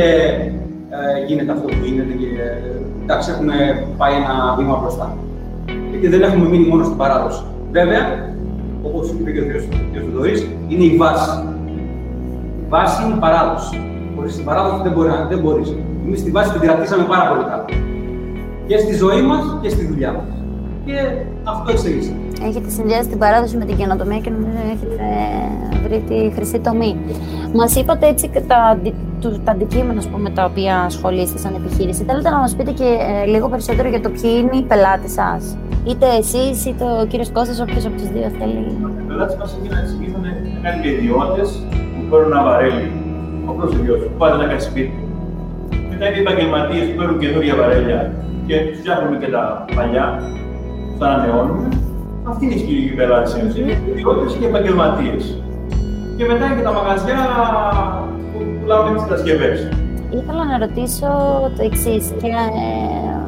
ε, 0.96 1.24
γίνεται 1.26 1.52
αυτό 1.52 1.66
που 1.70 1.78
γίνεται 1.84 2.14
και 2.22 2.30
εντάξει, 3.10 3.30
έχουμε 3.30 3.54
πάει 3.96 4.14
ένα 4.22 4.34
βήμα 4.58 4.74
μπροστά. 4.80 5.06
Γιατί 5.90 6.08
δεν 6.08 6.22
έχουμε 6.22 6.46
μείνει 6.48 6.66
μόνο 6.72 6.84
στην 6.84 6.96
παράδοση. 6.96 7.42
Βέβαια, 7.70 8.02
όπως 8.82 9.10
είπε 9.10 9.30
και 9.30 9.40
ο 9.40 9.44
κ. 9.44 9.52
Θοδωρή, 10.04 10.34
είναι 10.68 10.84
η 10.84 10.96
βάση. 10.96 11.30
Η 12.62 12.66
βάση 12.68 13.04
είναι 13.04 13.14
η 13.14 13.18
παράδοση. 13.18 13.80
Χωρίς 14.16 14.36
την 14.36 14.44
παράδοση 14.44 14.82
δεν 14.82 14.92
μπορεί. 14.92 15.10
Δεν 15.28 15.38
μπορείς. 15.38 15.68
Εμείς 16.06 16.24
τη 16.24 16.30
βάση 16.30 16.50
την 16.52 16.60
κρατήσαμε 16.60 17.04
πάρα 17.12 17.24
πολύ 17.30 17.44
καλά. 17.50 17.64
Και 18.66 18.76
στη 18.78 18.94
ζωή 18.94 19.22
μας 19.22 19.42
και 19.62 19.68
στη 19.68 19.86
δουλειά 19.86 20.12
μας. 20.12 20.28
Και 20.86 20.96
αυτό 21.44 21.70
εξελίσσεται. 21.70 22.16
Έχετε 22.48 22.68
συνδυάσει 22.70 23.08
την 23.08 23.18
παράδοση 23.18 23.56
με 23.56 23.64
την 23.64 23.76
καινοτομία 23.76 24.18
και 24.18 24.30
νομίζω 24.30 24.58
έχετε 24.74 25.06
βρει 25.84 25.98
τη 26.08 26.34
χρυσή 26.34 26.58
τομή. 26.58 26.96
Μας 27.54 27.74
είπατε 27.76 28.06
έτσι 28.06 28.30
τα, 28.46 28.78
τα 29.28 29.52
αντικείμενα 29.52 30.02
πούμε, 30.12 30.30
τα 30.30 30.44
οποία 30.44 30.74
ασχολείστε 30.80 31.38
σαν 31.38 31.54
επιχείρηση. 31.54 32.04
Θέλετε 32.04 32.30
να 32.30 32.38
μας 32.38 32.54
πείτε 32.56 32.70
και 32.70 32.84
ε, 32.84 33.26
λίγο 33.26 33.48
περισσότερο 33.48 33.88
για 33.88 34.00
το 34.00 34.10
ποιοι 34.10 34.30
είναι 34.38 34.56
οι 34.56 34.62
πελάτες 34.62 35.12
σας. 35.12 35.56
Είτε 35.88 36.06
εσείς 36.18 36.66
είτε 36.66 36.84
ο 37.02 37.06
κύριος 37.06 37.30
Κώστας, 37.32 37.60
όποιος 37.60 37.86
από 37.86 37.96
τους 37.96 38.08
δύο 38.14 38.28
θέλει. 38.38 38.60
Οι 39.00 39.04
πελάτες 39.08 39.36
μας 39.36 39.56
είναι 39.62 40.30
κάτι 40.62 40.88
ιδιώτες 40.88 41.48
που 41.94 42.02
παίρνουν 42.10 42.32
ένα 42.32 42.42
βαρέλι. 42.42 42.86
Όπω 43.50 43.62
ο 43.62 44.08
που 44.10 44.16
πάνε 44.18 44.36
να 44.42 44.46
κάνει 44.48 44.60
σπίτι. 44.60 44.98
Μετά 45.90 46.04
είναι 46.06 46.16
οι 46.16 46.20
επαγγελματίες 46.20 46.84
που 46.88 46.96
παίρνουν 46.98 47.18
καινούργια 47.18 47.54
βαρέλια 47.60 48.12
και 48.46 48.54
φτιάχνουμε 48.78 49.16
και 49.22 49.30
τα 49.34 49.64
παλιά, 49.74 50.06
τα 50.98 51.06
ανανεώνουμε. 51.06 51.68
Αυτή 52.30 52.44
είναι 52.44 52.54
η 52.54 52.58
σκηνική 52.58 52.94
πελάτη 52.98 53.30
είναι 53.60 53.78
ιδιώτες 53.90 54.32
και 54.38 54.46
επαγγελματίες. 54.46 55.24
Και 56.16 56.24
μετά 56.30 56.44
είναι 56.46 56.56
και 56.56 56.66
τα 56.68 56.72
μαγαζιά 56.72 57.18
που 58.44 58.58
πουλάμε 58.60 58.94
τις 58.94 59.02
κατασκευές. 59.02 59.68
Ήθελα 60.18 60.44
να 60.44 60.58
ρωτήσω 60.58 61.08
το 61.56 61.62
εξής. 61.68 62.04
Και 62.20 62.28
ε, 62.28 63.20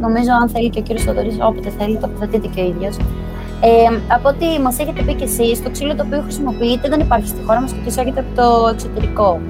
νομίζω, 0.00 0.30
αν 0.42 0.48
θέλει 0.48 0.70
και 0.70 0.78
ο 0.78 0.82
κύριος 0.82 1.04
Θοδωρής, 1.04 1.36
όποτε 1.40 1.70
θέλει, 1.78 1.96
τοποθετείτε 1.96 2.48
και 2.54 2.60
ο 2.60 2.64
ίδιος. 2.64 2.96
Ε, 3.60 3.68
από 4.16 4.28
ό,τι 4.28 4.60
μας 4.62 4.78
έχετε 4.78 5.02
πει 5.02 5.14
και 5.14 5.24
εσείς, 5.24 5.62
το 5.62 5.70
ξύλο 5.70 5.94
το 5.94 6.02
οποίο 6.06 6.20
χρησιμοποιείτε 6.20 6.88
δεν 6.88 7.00
υπάρχει 7.00 7.28
στη 7.28 7.40
χώρα 7.46 7.60
μας 7.60 7.72
και 7.72 7.78
το 7.78 7.84
εισάγεται 7.86 8.20
από 8.20 8.32
το 8.40 8.68
εξωτερικό. 8.72 9.40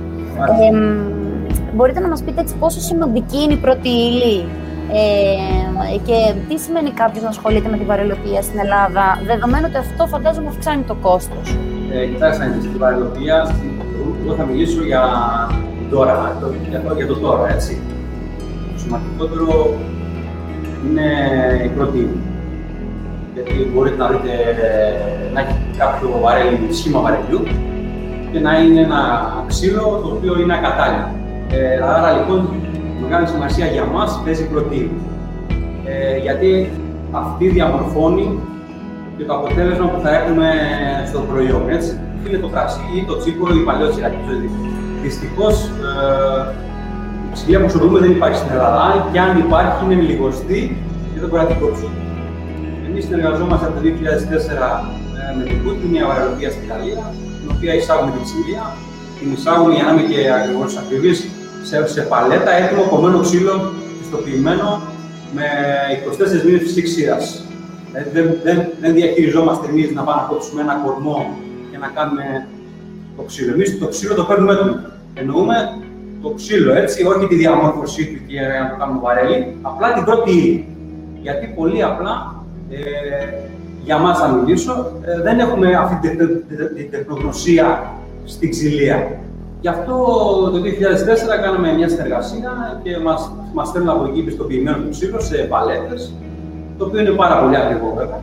Ε, 0.63 0.79
μπορείτε 1.75 2.01
να 2.01 2.09
μας 2.09 2.23
πείτε 2.23 2.41
έτσι 2.41 2.55
πόσο 2.55 2.81
σημαντική 2.81 3.43
είναι 3.43 3.53
η 3.53 3.57
πρώτη 3.57 3.89
ύλη 3.89 4.45
ε, 4.93 5.97
και 6.07 6.35
τι 6.49 6.59
σημαίνει 6.59 6.91
κάποιος 6.91 7.23
να 7.23 7.29
ασχολείται 7.29 7.69
με 7.69 7.77
τη 7.77 7.85
βαρελοπία 7.85 8.43
στην 8.43 8.59
Ελλάδα, 8.59 9.21
δεδομένου 9.27 9.67
ότι 9.69 9.77
αυτό 9.77 10.07
φαντάζομαι 10.07 10.49
αυξάνει 10.49 10.83
το 10.83 10.95
κόστος. 10.95 11.57
Ε, 11.93 12.07
κοιτάξτε, 12.07 12.57
στη 12.61 12.79
βαρελοπία, 12.79 13.55
εγώ 14.25 14.35
θα 14.35 14.45
μιλήσω 14.45 14.83
για 14.83 15.03
τώρα, 15.91 16.37
για 16.69 16.81
το, 16.81 16.95
για 16.95 17.07
το 17.07 17.15
τώρα, 17.15 17.53
έτσι. 17.55 17.81
Το 18.73 18.79
σημαντικότερο 18.79 19.75
είναι 20.85 21.09
η 21.65 21.69
πρώτη 21.69 22.09
γιατί 23.35 23.71
μπορείτε 23.73 23.97
να 23.97 24.09
δείτε 24.09 24.33
να 25.35 25.41
έχει 25.41 25.55
κάποιο 25.79 26.09
βαρέλι, 26.23 26.67
σχήμα 26.71 27.01
βαρελιού 27.01 27.41
και 28.33 28.41
να 28.41 28.59
είναι 28.59 28.81
ένα 28.81 29.03
ξύλο 29.47 30.01
το 30.03 30.09
οποίο 30.17 30.41
είναι 30.41 30.55
ακατάλληλο. 30.55 31.09
Ε, 31.51 31.83
άρα 31.83 32.13
λοιπόν 32.13 32.49
μεγάλη 33.03 33.27
σημασία 33.27 33.67
για 33.67 33.85
μας 33.85 34.21
παίζει 34.25 34.49
πρωτεΐνη. 34.49 34.91
Ε, 35.85 36.19
γιατί 36.19 36.71
αυτή 37.11 37.49
διαμορφώνει 37.49 38.39
και 39.17 39.25
το 39.25 39.35
αποτέλεσμα 39.35 39.87
που 39.87 40.01
θα 40.01 40.15
έχουμε 40.15 40.49
στο 41.09 41.19
προϊόν. 41.21 41.69
Έτσι. 41.69 41.99
Είναι 42.27 42.39
το 42.45 42.49
κρασί 42.55 42.87
ή 42.97 43.01
το 43.09 43.15
τσίπο 43.21 43.45
ή 43.59 43.61
παλιό 43.69 43.89
τσιράκι 43.91 44.21
ζωή. 44.29 44.51
Δυστυχώς 45.03 45.55
ε, 45.65 46.55
η 47.29 47.31
ψηλία 47.33 47.59
που 47.61 47.71
σου 47.71 47.99
δεν 48.05 48.11
υπάρχει 48.17 48.39
στην 48.43 48.51
Ελλάδα 48.55 49.09
και 49.13 49.21
αν 49.27 49.39
υπάρχει 49.45 49.79
είναι 49.85 50.03
λιγοστή 50.11 50.61
και 51.11 51.19
δεν 51.21 51.29
μπορεί 51.29 51.43
να 51.43 51.49
την 51.53 51.59
κόψουν. 51.63 51.93
Εμείς 52.87 53.05
συνεργαζόμαστε 53.05 53.67
από 53.67 53.75
το 53.77 53.81
2004 53.87 53.89
ε, 55.19 55.37
με 55.37 55.43
την 55.49 55.57
Κούτ, 55.63 55.79
μια 55.93 56.05
αεροπλία 56.15 56.51
στην 56.55 56.63
Ιταλία, 56.69 57.01
την 57.41 57.49
οποία 57.55 57.73
εισάγουμε 57.79 58.11
την 58.17 58.23
ψηλία. 58.27 58.65
Την 59.19 59.29
εισάγουμε 59.35 59.71
για 59.77 59.85
να 59.87 59.91
είμαι 59.93 60.05
και 60.11 60.19
ακριβώ 60.39 60.65
ακριβής 60.83 61.19
σε, 61.69 61.77
σε 61.95 62.01
παλέτα 62.13 62.51
έτοιμο 62.61 62.83
κομμένο 62.93 63.19
ξύλο, 63.27 63.55
πιστοποιημένο 64.01 64.69
με 65.37 65.47
24 66.41 66.45
μήνες 66.47 66.63
φυσικής 66.65 66.89
ξύρα. 66.91 67.19
Δηλαδή 67.89 68.11
δεν, 68.17 68.27
δεν, 68.47 68.59
δεν 68.83 68.93
διαχειριζόμαστε 68.99 69.65
εμείς 69.73 69.89
να 69.97 70.03
πάμε 70.07 70.21
να 70.23 70.27
κόψουμε 70.31 70.61
ένα 70.67 70.75
κορμό 70.85 71.19
και 71.79 71.85
να 71.87 71.93
κάνουμε 72.01 72.47
το 73.17 73.23
ξύλο. 73.23 73.53
Εμείς 73.53 73.79
το 73.79 73.89
ξύλο 73.89 74.15
το 74.15 74.25
παίρνουμε 74.25 74.53
έτοιμο. 74.53 74.77
Εννοούμε 75.15 75.55
το 76.23 76.29
ξύλο 76.31 76.73
έτσι, 76.75 77.07
όχι 77.07 77.27
τη 77.27 77.35
διαμόρφωσή 77.35 78.07
του 78.07 78.21
και 78.27 78.41
να 78.41 78.71
το 78.71 78.77
κάνουμε 78.79 79.01
βαρέλι, 79.03 79.57
απλά 79.63 79.93
την 79.93 80.05
πρώτη 80.05 80.31
ύλη. 80.31 80.69
Γιατί 81.23 81.47
πολύ 81.57 81.83
απλά, 81.83 82.45
ε, 82.71 82.79
για 83.85 83.99
μας 83.99 84.19
θα 84.19 84.29
μιλήσω, 84.29 84.93
ε, 85.05 85.23
δεν 85.23 85.39
έχουμε 85.39 85.75
αυτή 85.75 86.17
την 86.77 86.91
τεχνογνωσία 86.91 87.93
στην 88.25 88.51
ξυλία. 88.51 89.11
Γι' 89.61 89.69
αυτό 89.69 89.95
το 90.53 90.61
2004 90.61 91.37
κάναμε 91.43 91.73
μια 91.73 91.89
συνεργασία 91.89 92.81
και 92.83 92.99
μας, 92.99 93.33
μας 93.55 93.69
στέλνουν 93.69 93.91
από 93.91 94.05
εκεί 94.05 94.23
πιστοποιημένο 94.23 94.77
του 94.77 94.91
ξύλο 94.91 95.21
σε 95.21 95.37
παλέτες, 95.37 96.13
το 96.79 96.85
οποίο 96.85 97.01
είναι 97.01 97.11
πάρα 97.11 97.41
πολύ 97.41 97.57
ακριβό 97.57 97.95
βέβαια. 97.97 98.23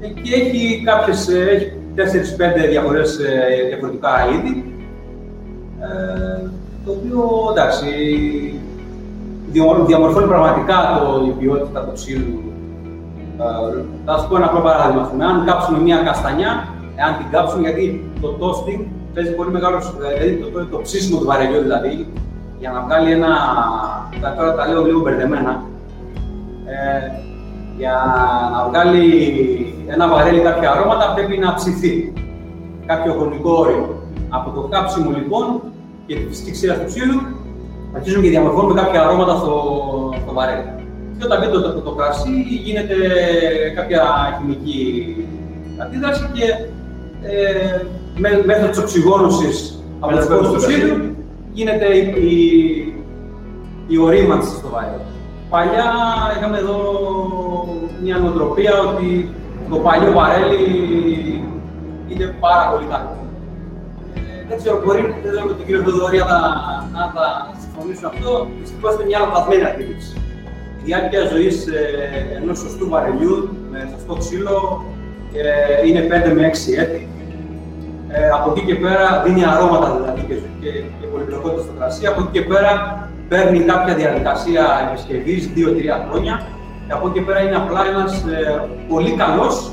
Ε, 0.00 0.06
και 0.06 0.34
έχει 0.34 0.82
κάποιες, 0.84 1.28
ε, 1.28 1.40
έχει 1.54 1.72
4-5 1.96 2.68
διαφορές, 2.68 3.18
ε, 3.18 3.66
διαφορετικά 3.68 4.10
είδη, 4.32 4.74
το 6.84 6.90
οποίο 6.92 7.22
εντάξει, 7.50 7.88
διαμορφώνει 9.86 10.26
πραγματικά 10.26 10.74
το, 10.98 11.26
η 11.26 11.30
ποιότητα 11.30 11.80
του 11.80 11.92
ξύλου. 11.92 12.42
Θα 14.04 14.18
σα 14.18 14.26
πω 14.26 14.36
ένα 14.36 14.46
απλό 14.46 14.60
παράδειγμα. 14.60 15.26
Αν 15.26 15.44
κάψουμε 15.44 15.78
μια 15.78 15.96
καστανιά, 15.96 16.68
εάν 16.96 17.16
την 17.18 17.30
κάψουμε, 17.30 17.62
γιατί 17.68 18.10
το 18.20 18.28
toasting 18.40 18.84
παίζει 19.14 19.34
πολύ 19.34 19.50
μεγάλο. 19.50 19.78
Δηλαδή 19.98 20.36
το, 20.36 20.46
το, 20.46 20.66
το 20.66 20.80
ψήσιμο 20.82 21.18
του 21.18 21.26
βαρελιού 21.26 21.60
δηλαδή, 21.60 22.06
για 22.58 22.70
να 22.70 22.80
βγάλει 22.80 23.12
ένα. 23.12 23.28
Τώρα 24.36 24.54
τα 24.54 24.68
λέω 24.68 24.84
λίγο 24.84 25.00
μπερδεμένα. 25.00 25.62
Ε, 26.66 27.10
για 27.76 27.94
να 28.52 28.68
βγάλει 28.68 29.04
ένα 29.86 30.08
βαρέλι 30.08 30.40
κάποια 30.40 30.70
αρώματα 30.70 31.12
πρέπει 31.14 31.36
να 31.38 31.54
ψηθεί 31.54 32.12
κάποιο 32.86 33.12
χρονικό 33.12 33.52
όριο. 33.52 34.02
Από 34.28 34.50
το 34.50 34.60
κάψιμο 34.60 35.10
λοιπόν 35.10 35.60
και 36.06 36.14
τη 36.14 36.26
φυσική 36.28 36.50
ξύρα 36.50 36.74
του 36.74 36.84
ξύλου 36.86 37.20
αρχίζουν 37.96 38.22
και 38.22 38.28
διαμορφώνουμε 38.28 38.80
κάποια 38.80 39.00
αρώματα 39.02 39.36
στο, 39.36 39.54
στο 40.22 40.32
βαρέλι. 40.32 40.64
Και 41.18 41.24
όταν 41.24 41.40
μπει 41.40 41.48
το, 41.52 41.62
το, 41.62 41.80
το, 41.80 41.90
κρασί 41.90 42.30
γίνεται 42.64 42.94
κάποια 43.74 44.02
χημική 44.38 45.16
αντίδραση 45.82 46.30
και 46.32 46.44
ε, 47.22 47.80
μέσω 48.44 48.68
της 48.68 48.78
οξυγόνωσης 48.78 49.82
από 50.00 50.16
το 50.16 50.38
του 50.38 50.56
ξύλου 50.56 51.16
γίνεται 51.52 51.86
η, 51.96 52.14
η, 52.28 52.94
η 53.86 53.98
ορίμανση 53.98 54.56
στο 54.56 54.68
βαρέλι. 54.68 55.02
Παλιά 55.50 55.92
είχαμε 56.36 56.58
εδώ 56.58 56.78
μια 58.02 58.16
νοοτροπία 58.16 58.72
ότι 58.80 59.34
το 59.74 59.80
παλιό 59.86 60.10
βαρέλι 60.18 60.64
είναι 62.10 62.26
πάρα 62.44 62.64
πολύ 62.70 62.86
καλό. 62.92 63.12
Ε, 64.16 64.20
δεν 64.48 64.56
ξέρω, 64.60 64.76
μπορεί 64.84 65.00
δεν 65.22 65.30
ξέρω 65.32 65.46
με 65.50 65.54
τον 65.58 65.64
κύριο 65.66 65.82
Θεοδωρία 65.86 66.24
να, 66.32 66.40
να 66.94 67.02
θα 67.14 67.26
συμφωνήσουν 67.62 68.06
αυτό. 68.12 68.30
Δυστυχώς 68.60 68.92
είναι 68.94 69.06
μια 69.10 69.18
λανθασμένη 69.22 69.64
αντίληψη. 69.70 70.12
Η 70.80 70.82
διάρκεια 70.86 71.22
ζωής 71.32 71.56
ε, 71.66 71.80
ενός 72.38 72.58
σωστού 72.64 72.84
βαρελιού 72.92 73.36
με 73.70 73.78
σωστό 73.92 74.12
ξύλο 74.22 74.58
ε, 75.40 75.86
είναι 75.86 76.00
5 76.28 76.32
με 76.36 76.42
6 76.76 76.82
έτη. 76.82 77.02
Ε, 78.16 78.28
από 78.36 78.46
εκεί 78.50 78.62
και 78.68 78.76
πέρα 78.84 79.06
δίνει 79.24 79.44
αρώματα 79.52 79.88
δηλαδή 79.96 80.20
και, 80.28 80.36
και, 80.60 80.70
και 80.98 81.06
πολυπλοκότητα 81.12 81.62
στο 81.66 81.72
κρασί. 81.78 82.06
Από 82.06 82.20
εκεί 82.22 82.30
και 82.36 82.44
πέρα 82.50 82.72
παίρνει 83.28 83.60
κάποια 83.70 83.94
διαδικασία 83.94 84.64
επισκευής 84.86 85.42
2-3 85.56 85.58
χρόνια. 86.06 86.34
Και 86.86 86.92
από 86.96 87.06
εκεί 87.08 87.18
και 87.18 87.24
πέρα 87.24 87.40
είναι 87.40 87.56
απλά 87.56 87.80
ένας 87.92 88.12
ε, 88.12 88.68
πολύ 88.88 89.12
καλός 89.22 89.72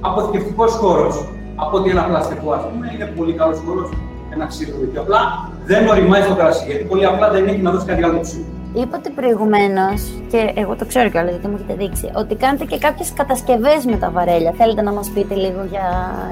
αποθηκευτικός 0.00 0.72
χώρος. 0.72 1.14
Από 1.62 1.76
ότι 1.76 1.90
ένα 1.90 2.02
πλαστικό, 2.02 2.52
ας 2.52 2.62
πούμε, 2.68 2.90
είναι 2.94 3.06
πολύ 3.16 3.32
καλός 3.32 3.58
χώρος 3.66 3.88
ένα 4.34 4.46
ξύλο. 4.46 4.74
Και 4.92 4.98
απλά 4.98 5.20
δεν 5.64 5.88
οριμάζει 5.88 6.28
το 6.28 6.34
κρασί, 6.34 6.64
γιατί 6.66 6.84
πολύ 6.84 7.04
απλά 7.06 7.30
δεν 7.30 7.48
έχει 7.48 7.62
να 7.62 7.70
δώσει 7.70 7.86
κάτι 7.86 8.02
άλλο 8.04 8.20
ξύλο. 8.20 8.44
Είπατε 8.74 9.10
προηγουμένως, 9.18 10.00
και 10.30 10.52
εγώ 10.54 10.76
το 10.76 10.84
ξέρω 10.86 11.08
κιόλας 11.10 11.30
γιατί 11.30 11.46
μου 11.48 11.56
έχετε 11.58 11.74
δείξει, 11.82 12.10
ότι 12.14 12.34
κάνετε 12.34 12.64
και 12.64 12.78
κάποιες 12.78 13.12
κατασκευές 13.12 13.84
με 13.84 13.96
τα 13.96 14.10
βαρέλια. 14.10 14.52
Θέλετε 14.56 14.82
να 14.82 14.92
μας 14.92 15.10
πείτε 15.14 15.34
λίγο 15.34 15.60
για, 15.70 15.88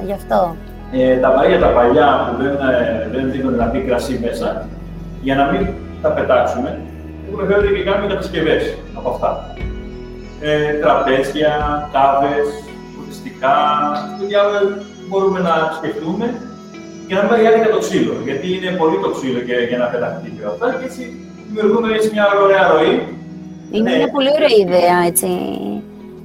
για 0.06 0.14
αυτό; 0.14 0.56
Ε, 0.92 1.16
τα 1.16 1.30
βαρέλια 1.34 1.60
τα 1.60 1.70
παλιά 1.76 2.08
που 2.26 2.42
δεν, 2.42 2.52
ε, 2.52 3.08
δεν 3.12 3.30
δίνουν 3.32 3.54
να 3.54 3.66
μπει 3.66 3.80
κρασί 3.80 4.20
μέσα, 4.24 4.68
για 5.22 5.34
να 5.34 5.44
μην 5.50 5.66
τα 6.02 6.08
πετάξουμε, 6.08 6.78
έχουμε 7.28 7.44
φέρει 7.46 7.68
και 7.76 7.84
κάνουμε 7.90 8.08
κατασκευές 8.12 8.62
από 8.98 9.08
αυτά. 9.10 9.30
Ε, 10.40 10.72
τραπέζια, 10.82 11.52
κάβε, 11.92 12.34
φωτιστικά, 12.96 13.54
μπορούμε 15.08 15.40
να 15.48 15.54
σκεφτούμε 15.76 16.26
και 17.06 17.14
να 17.14 17.20
μην 17.20 17.30
πάει 17.30 17.40
για 17.40 17.72
το 17.76 17.78
ξύλο. 17.84 18.14
Γιατί 18.24 18.46
είναι 18.56 18.70
πολύ 18.80 18.96
το 19.04 19.10
ξύλο 19.16 19.40
για, 19.46 19.58
για 19.70 19.78
να 19.82 19.86
πεταχτεί 19.92 20.28
και 20.36 20.44
αυτά. 20.52 20.66
Και 20.78 20.84
έτσι 20.88 21.02
δημιουργούμε 21.46 21.88
έτσι 21.96 22.08
μια 22.14 22.26
ωραία 22.44 22.62
ροή. 22.72 22.94
Είναι 23.76 23.90
μια 23.96 24.10
πολύ 24.16 24.30
ωραία 24.36 24.54
ιδέα 24.64 24.96
έτσι, 25.10 25.28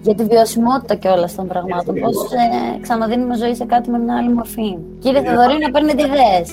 για 0.01 0.15
τη 0.15 0.23
βιωσιμότητα 0.31 0.95
και 1.01 1.07
όλα 1.15 1.29
των 1.35 1.47
πραγμάτων. 1.47 1.93
Πώς 2.03 2.17
ε, 2.43 2.79
ξαναδίνουμε 2.81 3.35
ζωή 3.43 3.55
σε 3.55 3.65
κάτι 3.65 3.89
με 3.93 3.97
μια 3.99 4.15
άλλη 4.19 4.31
μορφή. 4.37 4.69
Κύριε 5.03 5.21
Θεοδωρή, 5.25 5.57
να 5.65 5.69
παίρνετε 5.73 6.01
ιδέες. 6.09 6.47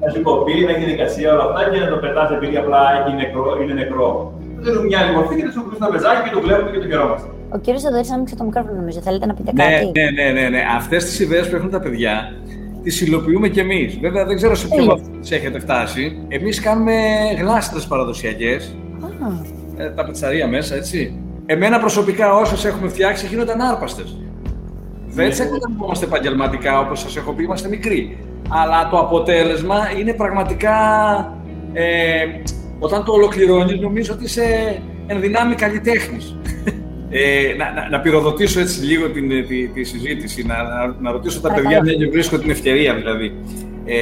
Να 0.00 0.20
κοπεί, 0.22 0.54
να 0.66 0.70
έχει 0.70 0.84
δικασία 0.84 1.32
όλα 1.34 1.44
αυτά 1.48 1.70
και 1.70 1.78
να 1.84 1.88
το 1.88 1.96
πετάτε 1.96 2.34
επειδή 2.34 2.56
απλά 2.56 2.82
είναι 3.08 3.16
νεκρό. 3.22 3.46
Είναι 3.62 3.74
νεκρό. 3.82 4.32
Δίνουμε 4.62 4.86
μια 4.86 4.98
άλλη 5.00 5.12
μορφή 5.16 5.34
και 5.36 5.44
το 5.44 5.50
σου 5.50 5.60
στο 5.78 5.86
πεζάκι 5.92 6.20
και 6.28 6.34
το 6.34 6.40
βλέπουμε 6.40 6.70
και 6.70 6.78
το 6.78 6.86
χαιρόμαστε. 6.90 7.28
Ο 7.56 7.58
κύριος 7.58 7.82
Θεοδωρή 7.82 8.08
άνοιξε 8.14 8.36
το 8.36 8.44
μικρόφωνο, 8.44 8.74
νομίζω. 8.80 9.00
Θέλετε 9.00 9.26
να 9.26 9.34
πείτε 9.34 9.50
Ναι, 9.54 9.64
κάτι; 9.64 9.90
ναι, 10.00 10.06
ναι, 10.22 10.40
ναι, 10.40 10.48
ναι. 10.48 10.62
Αυτές 10.76 11.04
τις 11.04 11.20
ιδέες 11.20 11.48
που 11.48 11.56
έχουν 11.56 11.70
τα 11.70 11.80
παιδιά 11.80 12.14
τις 12.82 13.00
υλοποιούμε 13.00 13.48
κι 13.48 13.60
εμείς. 13.60 13.98
Βέβαια, 14.00 14.24
δεν 14.24 14.36
ξέρω 14.36 14.54
σε 14.54 14.66
ποιο 14.66 14.80
Τι. 14.82 14.86
βαθμό 14.86 15.06
τις 15.20 15.30
έχετε 15.30 15.58
φτάσει. 15.58 16.24
Εμείς 16.28 16.60
κάνουμε 16.60 16.94
γλάστρες 17.38 17.86
παραδοσιακές. 17.86 18.76
Α, 19.02 19.06
Ε, 19.76 19.90
τα 19.90 20.04
πιτσαρία 20.04 20.46
μέσα, 20.48 20.74
έτσι. 20.74 21.20
Εμένα 21.46 21.78
προσωπικά, 21.78 22.34
όσες 22.34 22.64
έχουμε 22.64 22.88
φτιάξει, 22.88 23.26
γίνονταν 23.26 23.60
άρπαστες. 23.60 24.16
Δεν 25.06 25.30
τι 25.30 25.42
εκμεταλλευόμαστε 25.42 26.04
επαγγελματικά, 26.04 26.80
όπως 26.80 27.00
σας 27.00 27.16
έχω 27.16 27.32
πει, 27.32 27.42
είμαστε 27.42 27.68
μικροί. 27.68 28.18
Αλλά 28.48 28.88
το 28.90 28.98
αποτέλεσμα 28.98 29.76
είναι 29.98 30.12
πραγματικά. 30.12 30.76
Ε, 31.72 32.24
όταν 32.82 33.04
το 33.04 33.12
ολοκληρώνεις, 33.12 33.80
νομίζω 33.80 34.12
ότι 34.12 34.24
είσαι 34.24 34.78
εν 35.06 35.20
δυνάμει 35.20 35.54
καλλιτέχνης. 35.54 36.36
Ε, 37.14 37.54
να, 37.56 37.72
να, 37.72 37.88
να 37.88 38.00
πυροδοτήσω 38.00 38.60
έτσι 38.60 38.84
λίγο 38.84 39.10
την, 39.10 39.28
τη, 39.48 39.68
τη 39.68 39.84
συζήτηση, 39.84 40.46
να, 40.46 40.62
να, 40.62 40.96
να 41.00 41.10
ρωτήσω 41.10 41.40
τα 41.40 41.48
Παρακαλώ. 41.48 41.78
παιδιά, 41.78 41.82
μια 41.82 42.04
και 42.04 42.10
βρίσκω 42.10 42.38
την 42.38 42.50
ευκαιρία 42.50 42.94
δηλαδή. 42.94 43.32
Ε, 43.84 43.96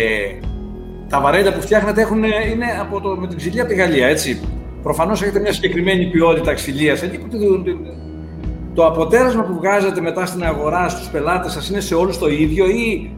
τα 1.09 1.21
βαρέλια 1.21 1.53
που 1.53 1.61
φτιάχνετε 1.61 2.01
έχουν, 2.01 2.23
είναι 2.23 2.67
από 2.81 3.01
το, 3.01 3.09
με 3.09 3.27
την 3.27 3.37
ξυλία 3.37 3.63
από 3.63 3.71
τη 3.71 3.77
Γαλλία, 3.77 4.07
έτσι. 4.07 4.41
Προφανώς 4.83 5.23
έχετε 5.23 5.41
μια 5.41 5.53
συγκεκριμένη 5.53 6.07
ποιότητα 6.07 6.55
ξυλίας. 6.55 7.03
Εκεί 7.03 7.19
που 7.19 7.29
το, 7.29 7.63
το 8.75 8.87
αποτέλεσμα 8.87 9.43
που 9.43 9.55
βγάζετε 9.55 10.01
μετά 10.01 10.27
στην 10.27 10.45
αγορά 10.45 10.89
στους 10.89 11.09
πελάτες 11.09 11.53
σας 11.53 11.69
είναι 11.69 11.81
σε 11.81 11.95
όλους 11.95 12.19
το 12.19 12.29
ίδιο 12.29 12.67
ή 12.67 13.11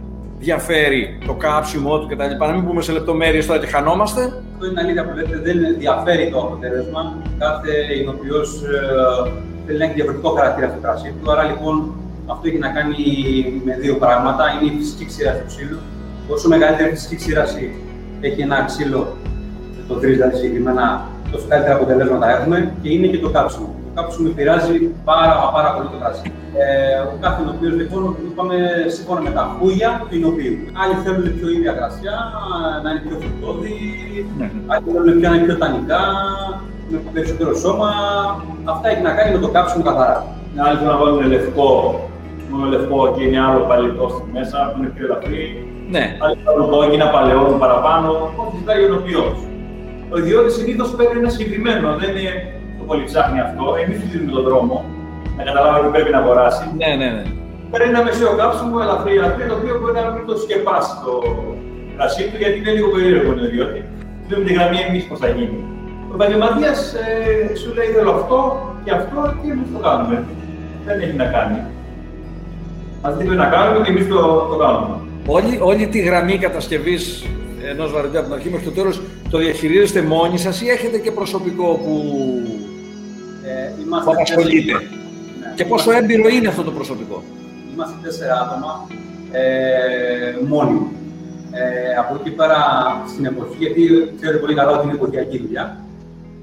διαφέρει 0.46 1.18
το 1.26 1.34
κάψιμο 1.34 1.98
του 1.98 2.06
κτλ. 2.10 2.32
Να 2.38 2.52
μην 2.52 2.66
πούμε 2.66 2.82
σε 2.82 2.92
λεπτομέρειες 2.92 3.46
τώρα 3.46 3.60
και 3.60 3.66
χανόμαστε. 3.66 4.20
Αυτό 4.52 4.66
είναι 4.66 4.80
αλήθεια 4.80 5.04
που 5.06 5.16
λέτε, 5.16 5.36
δεν 5.46 5.56
διαφέρει 5.78 6.30
το 6.32 6.38
αποτέλεσμα. 6.38 7.02
Κάθε 7.38 7.72
ηνοποιό 8.00 8.40
ε, 8.40 9.30
θέλει 9.66 9.78
να 9.78 9.84
έχει 9.84 9.94
διαφορετικό 9.94 10.30
χαρακτήρα 10.38 10.68
στο 10.68 10.78
κρασί 10.82 11.14
του. 11.16 11.30
Άρα 11.32 11.44
λοιπόν 11.50 11.74
αυτό 12.26 12.48
έχει 12.48 12.58
να 12.58 12.68
κάνει 12.68 12.96
με 13.64 13.72
δύο 13.82 13.94
πράγματα. 13.96 14.44
Είναι 14.52 14.72
η 14.72 14.76
φυσική 14.78 15.04
ξύραση 15.10 15.40
του 15.40 15.46
ξύλου. 15.46 15.78
Όσο 16.28 16.48
μεγαλύτερη 16.48 16.90
φυσική 16.90 17.16
ξύραση 17.16 17.64
έχει 18.20 18.40
ένα 18.40 18.64
ξύλο, 18.64 19.16
το 19.88 19.94
τρεις 19.94 20.16
δηλαδή 20.16 20.36
συγκεκριμένα, 20.36 21.08
τόσο 21.32 21.46
καλύτερα 21.48 21.74
αποτελέσματα 21.74 22.26
έχουμε 22.36 22.72
και 22.82 22.88
είναι 22.92 23.06
και 23.06 23.18
το 23.18 23.30
κάψιμο. 23.30 23.74
Το 23.94 24.00
κάψιμο 24.02 24.28
επηρεάζει 24.32 24.74
πάρα, 25.10 25.34
μα 25.42 25.46
πάρα 25.56 25.70
πολύ 25.74 25.88
το 25.94 25.98
κρασί. 26.02 26.26
Ε, 26.62 26.98
ο 27.12 27.14
κάθε 27.24 27.38
ηνοποιό 27.44 27.70
λοιπόν, 27.80 28.02
είπαμε 28.28 28.56
σύμφωνα 28.94 29.20
με 29.26 29.30
τα 29.38 29.42
χούγια 29.54 29.90
του 30.08 30.16
ηνοποιού. 30.20 30.54
Άλλοι 30.80 30.94
θέλουν 31.04 31.24
πιο 31.38 31.46
ίδια 31.56 31.72
κρασιά, 31.78 32.16
να 32.82 32.88
είναι 32.90 33.02
πιο 33.06 33.16
φρουτόδη, 33.22 33.76
Ναι. 34.38 34.46
άλλοι 34.72 34.84
θέλουν 34.92 35.18
πια 35.18 35.28
να 35.30 35.34
είναι 35.36 35.46
πιο 35.48 35.56
τανικά, 35.62 36.02
με 36.90 36.98
περισσότερο 37.14 37.52
σώμα. 37.64 37.88
Αυτά 38.72 38.86
έχει 38.92 39.02
να 39.08 39.12
κάνει 39.16 39.30
με 39.36 39.40
το 39.44 39.48
κάψιμο 39.56 39.82
καθαρά. 39.88 40.18
Άλλοι 40.64 40.76
θέλουν 40.78 40.92
να 40.94 40.98
βάλουν 41.02 41.20
λευκό, 41.34 41.68
μόνο 42.50 42.64
λευκό 42.74 42.98
και 43.14 43.22
είναι 43.26 43.40
άλλο 43.46 43.60
παλιτό 43.70 44.04
στη 44.14 44.22
μέσα, 44.36 44.56
που 44.70 44.76
είναι 44.78 44.90
πιο 44.94 45.02
ελαφρύ. 45.06 45.42
Ναι. 45.94 46.04
Άλλοι 46.22 46.36
θέλουν 46.44 46.66
κόκκινα, 46.74 47.06
παλαιόν 47.14 47.50
παραπάνω. 47.62 48.08
Ό,τι 48.42 48.54
ζητάει 48.60 48.80
ο 48.86 48.88
νοοποιό. 48.94 49.24
Ο 50.12 50.16
ιδιώτης 50.22 50.54
συνήθως 50.58 50.88
παίρνει 50.96 51.16
ένα 51.22 51.30
συγκεκριμένο, 51.34 51.86
δεν 52.02 52.10
είναι 52.20 52.34
το 52.60 52.61
πολύ 52.92 53.04
ψάχνει 53.10 53.38
αυτό. 53.46 53.64
Εμείς 53.82 53.96
του 54.00 54.06
δίνουμε 54.12 54.32
τον 54.36 54.44
δρόμο 54.48 54.74
να 55.36 55.42
καταλάβει 55.48 55.78
ότι 55.82 55.92
πρέπει 55.96 56.10
να 56.16 56.20
αγοράσει. 56.22 56.64
Ναι, 56.82 56.90
ναι, 57.00 57.08
ναι. 57.16 57.24
Παίρνει 57.70 57.88
ένα 57.94 58.02
μεσαίο 58.06 58.32
κάψιμο, 58.40 58.76
ελαφρύ, 58.84 59.12
ελαφρύ, 59.20 59.44
το 59.50 59.56
οποίο 59.60 59.74
μπορεί 59.78 59.94
να 60.00 60.04
μην 60.14 60.24
το 60.30 60.34
σκεπάσει 60.42 60.94
το 61.04 61.12
κρασί 61.96 62.22
του, 62.30 62.36
γιατί 62.42 62.56
είναι 62.60 62.72
λίγο 62.76 62.88
περίεργο 62.94 63.30
ο 63.42 63.44
ιδιώτη. 63.48 63.80
Δίνουμε 64.26 64.44
τη 64.48 64.52
γραμμή 64.56 64.78
εμείς 64.88 65.04
πώς 65.08 65.18
θα 65.22 65.28
γίνει. 65.36 65.58
Ο 66.10 66.14
επαγγελματία 66.18 66.72
ε, 67.04 67.54
σου 67.60 67.68
λέει 67.76 67.88
θέλω 67.96 68.12
αυτό 68.18 68.38
και 68.84 68.92
αυτό 68.98 69.18
και 69.40 69.48
εμείς 69.54 69.68
το 69.74 69.80
κάνουμε. 69.86 70.16
Δεν 70.86 70.96
έχει 71.04 71.16
να 71.22 71.26
κάνει. 71.34 71.58
Μας 73.02 73.12
δίνει 73.16 73.36
να 73.44 73.48
κάνουμε 73.54 73.78
και 73.84 73.92
εμείς 73.94 74.06
το, 74.12 74.20
το 74.50 74.56
κάνουμε. 74.64 74.94
Όλη, 75.36 75.52
όλη 75.70 75.84
τη 75.94 75.98
γραμμή 76.08 76.36
κατασκευής 76.46 77.04
ενός 77.70 77.92
βαρελιού 77.92 78.18
από 78.18 78.26
την 78.26 78.34
αρχή 78.34 78.50
μέχρι 78.50 78.66
το 78.70 78.74
τέλος 78.78 78.96
το 79.30 79.38
διαχειρίζεστε 79.38 80.00
μόνοι 80.02 80.38
σας 80.38 80.62
ή 80.62 80.68
έχετε 80.68 80.98
και 80.98 81.10
προσωπικό 81.10 81.64
που, 81.84 81.94
Ε, 83.44 83.68
που 83.74 83.80
είμαστε 83.86 84.10
απασχολείται. 84.10 84.72
Ναι. 84.72 85.52
Και 85.54 85.64
πόσο 85.64 85.90
έμπειρο 85.92 86.28
είναι 86.28 86.48
αυτό 86.48 86.62
το 86.62 86.70
προσωπικό; 86.70 87.22
Είμαστε 87.74 87.94
τέσσερα 88.02 88.34
άτομα 88.40 88.86
ε, 89.32 89.42
μόνοι. 90.46 90.80
Ε, 91.54 91.94
από 91.98 92.14
εκεί 92.20 92.30
πέρα 92.30 92.58
στην 93.06 93.24
εποχή, 93.24 93.56
γιατί 93.58 93.82
ξέρετε 94.16 94.38
πολύ 94.38 94.54
καλά 94.54 94.70
ότι 94.70 94.84
είναι 94.86 94.94
εποχιακή 94.94 95.38
δουλειά. 95.38 95.76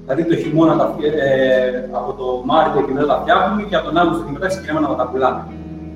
Δηλαδή 0.02 0.24
το 0.24 0.36
χειμώνα 0.42 0.76
τα, 0.76 0.94
φτια- 0.96 1.12
ε, 1.24 1.88
από 1.92 2.12
το 2.12 2.42
Μάρτιο 2.44 2.80
και 2.86 2.92
μετά 2.92 3.06
τα 3.06 3.18
φτιάχνουμε 3.22 3.62
και 3.68 3.76
από 3.76 3.86
τον 3.86 3.96
Αύγουστο 3.96 4.24
και 4.24 4.30
μετά 4.32 4.46
ξεκινάμε 4.46 4.80
να 4.80 4.94
τα 4.94 5.06
πουλάμε. 5.08 5.42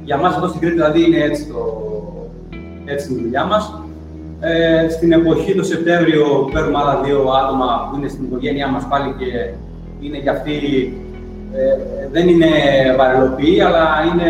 Για 0.05 0.17
μας 0.17 0.37
εδώ 0.37 0.49
στην 0.49 0.61
Κρήτη 0.61 0.75
δηλαδή 0.75 1.05
είναι 1.07 1.19
έτσι, 1.29 1.43
το, 1.47 1.61
έτσι 2.85 3.05
είναι 3.12 3.21
η 3.21 3.23
δουλειά 3.25 3.45
μας. 3.45 3.64
Ε, 4.40 4.88
στην 4.88 5.12
εποχή 5.12 5.55
το 5.55 5.62
Σεπτέμβριο 5.62 6.49
παίρνουμε 6.53 6.79
άλλα 6.79 7.01
δύο 7.05 7.19
άτομα 7.43 7.88
που 7.90 7.99
είναι 7.99 8.09
στην 8.09 8.25
οικογένειά 8.25 8.69
μας 8.69 8.85
πάλι 8.88 9.14
και 9.19 9.29
είναι 10.00 10.18
και 10.24 10.30
αυτοί, 10.37 10.54
ε, 11.59 11.61
δεν 12.14 12.24
είναι 12.28 12.50
βαρελοποιοί, 12.98 13.61
αλλά 13.66 13.85
είναι, 14.09 14.28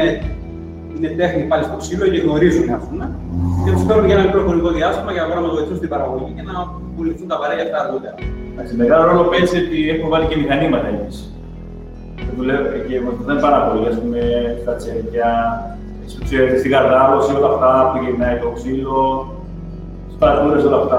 είναι 0.96 1.08
τέχνη 1.20 1.42
πάλι 1.50 1.64
στο 1.68 1.76
ξύλο 1.82 2.06
και 2.12 2.20
γνωρίζουν, 2.24 2.68
ας 2.78 2.84
πούμε. 2.88 3.04
Και 3.64 3.70
τους 3.74 3.84
παίρνουμε 3.86 4.06
για 4.08 4.16
ένα 4.16 4.24
μικρό 4.28 4.40
χρονικό 4.46 4.70
διάστημα 4.78 5.10
για 5.12 5.20
να 5.22 5.26
μπορούν 5.26 5.42
να 5.42 5.46
μας 5.46 5.54
βοηθήσουν 5.56 5.80
στην 5.82 5.90
παραγωγή 5.94 6.32
και 6.36 6.44
να 6.50 6.54
πουληθούν 6.94 7.26
τα 7.32 7.36
βαρέλια 7.40 7.64
αυτά 7.66 7.78
αργότερα. 7.84 8.16
Εντάξει, 8.52 8.72
μεγάλο 8.82 9.02
ρόλο 9.08 9.22
παίζει 9.30 9.56
ότι 9.64 9.78
έχουμε 9.92 10.10
βάλει 10.14 10.26
και 10.30 10.38
μηχανήματα 10.42 10.86
εμείς. 10.94 11.16
Δουλεύουμε 12.38 12.78
και 12.86 12.94
βοηθάνε 13.04 13.40
πάρα 13.46 13.58
πολύ, 13.66 13.84
ας 13.92 13.96
πούμε, 14.00 14.20
στα 14.62 14.72
τσέρια, 14.78 15.30
στους 16.10 16.22
τσέρες, 16.26 16.58
στην 16.60 16.70
καρδάλωση, 16.74 17.30
όλα 17.38 17.50
αυτά 17.54 17.70
που 17.88 17.96
γυρνάει 18.02 18.36
το 18.42 18.48
ξύλο, 18.56 18.98
στις 20.06 20.18
παρατούρες, 20.22 20.62
όλα 20.68 20.78
αυτά. 20.82 20.98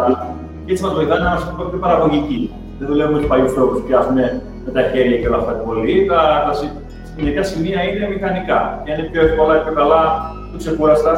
Και 0.63 0.71
έτσι 0.71 0.83
μας 0.85 0.93
βοηθάνε 0.97 1.21
να 1.25 1.29
είμαστε 1.31 1.49
πιο 1.71 1.79
παραγωγικοί. 1.85 2.41
Δεν 2.79 2.87
δουλεύουμε 2.91 3.17
στους 3.19 3.29
παλιούς 3.31 3.53
τρόπους 3.55 3.77
που 3.79 3.87
πιάσουμε 3.87 4.23
με 4.65 4.71
τα 4.71 4.81
χέρια 4.91 5.17
και 5.17 5.27
όλα 5.27 5.37
αυτά 5.37 5.51
πολύ. 5.51 6.05
Τα, 6.09 6.43
τα, 6.47 6.53
συ- 6.53 6.75
μερικά 7.17 7.43
σημεία 7.43 7.79
είναι 7.83 8.07
μηχανικά. 8.13 8.59
Και 8.83 8.91
είναι 8.91 9.03
πιο 9.11 9.21
εύκολα 9.27 9.53
και 9.57 9.63
πιο 9.65 9.73
καλά, 9.73 10.01
πιο 10.49 10.57
ξεκούραστα. 10.63 11.11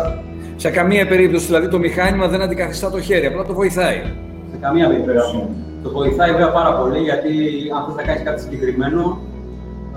Σε 0.64 0.70
καμία 0.70 1.08
περίπτωση 1.08 1.46
δηλαδή 1.46 1.68
το 1.70 1.80
μηχάνημα 1.86 2.28
δεν 2.28 2.42
αντικαθιστά 2.42 2.90
το 2.92 3.00
χέρι, 3.02 3.26
απλά 3.26 3.44
το 3.46 3.54
βοηθάει. 3.54 4.00
Σε 4.52 4.58
καμία 4.62 4.88
περίπτωση. 4.88 5.40
Το 5.84 5.90
βοηθάει 5.98 6.32
βέβαια 6.32 6.52
πάρα 6.60 6.72
πολύ 6.80 7.00
γιατί 7.10 7.32
αν 7.76 7.82
θες 7.86 7.96
να 8.00 8.04
κάνεις 8.08 8.24
κάτι 8.28 8.40
συγκεκριμένο, 8.42 9.02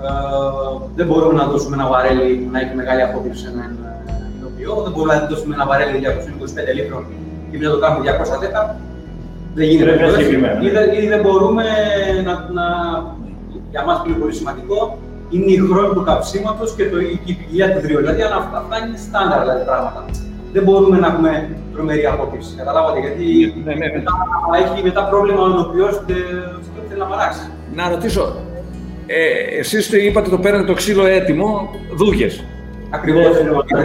ε, 0.07 0.09
δεν 0.97 1.05
μπορούμε 1.07 1.33
να 1.41 1.45
δώσουμε 1.51 1.75
ένα 1.79 1.87
βαρέλι 1.93 2.29
που 2.41 2.49
να 2.53 2.59
έχει 2.63 2.73
μεγάλη 2.81 3.01
απόκληση 3.07 3.39
σε 3.43 3.49
έναν 3.53 3.71
ε, 4.57 4.61
ιό, 4.61 4.73
δεν 4.85 4.91
μπορούμε 4.93 5.13
να 5.15 5.25
δώσουμε 5.31 5.53
ένα 5.57 5.65
βαρέλι 5.71 5.93
225 6.05 6.75
λίτρων 6.77 7.03
και 7.49 7.57
να 7.57 7.69
το 7.75 7.79
κάνουμε 7.83 8.01
210. 8.05 8.75
Δεν 9.57 9.65
γίνεται 9.69 9.85
Πρέπει 9.89 10.01
να 10.01 10.07
αυτό. 10.07 10.17
συγκεκριμένα. 10.19 10.57
Ή, 10.67 10.69
δεν- 10.77 10.91
ή 11.03 11.07
δεν 11.13 11.21
μπορούμε 11.25 11.63
να, 12.27 12.33
να, 12.57 12.65
για 13.71 13.81
μας 13.85 13.97
που 13.99 14.07
είναι 14.09 14.17
πολύ 14.17 14.33
σημαντικό, 14.33 14.79
είναι 15.29 15.51
η 15.51 15.57
χρόνη 15.69 15.93
του 15.95 16.03
καψίματο 16.09 16.65
και, 16.77 16.85
το, 16.91 16.97
και 16.97 17.31
η 17.31 17.33
ποικιλία 17.37 17.67
του 17.73 17.79
δρύου. 17.83 17.97
Δηλαδή, 17.97 18.21
αν 18.21 18.33
αυτά, 18.41 18.57
αυτά 18.63 18.75
είναι 18.85 18.97
στάνταρ 19.07 19.39
δηλαδή, 19.41 19.63
πράγματα. 19.71 20.01
Δεν 20.53 20.63
μπορούμε 20.63 20.97
να 21.03 21.07
έχουμε 21.07 21.31
τρομερή 21.73 22.05
απόκριση. 22.05 22.51
Καταλάβατε, 22.61 22.99
γιατί 22.99 23.25
Ναι, 23.65 23.73
ναι, 23.73 23.85
ναι. 23.85 23.91
μετά, 23.97 24.11
έχει 24.61 24.83
μετά 24.83 25.01
πρόβλημα 25.11 25.41
ο 25.41 25.47
νοοποιός 25.47 25.95
και 26.05 26.13
δεν 26.75 26.83
θέλει 26.87 26.99
να 26.99 27.05
παράξει. 27.05 27.43
Να 27.75 27.89
ρωτήσω, 27.89 28.23
ε, 29.07 29.59
εσείς 29.59 29.91
είπατε 29.91 30.29
το 30.29 30.37
παίρνετε 30.37 30.65
το 30.65 30.73
ξύλο 30.73 31.05
έτοιμο, 31.05 31.69
δούγες. 31.95 32.45
Ακριβώς. 32.89 33.35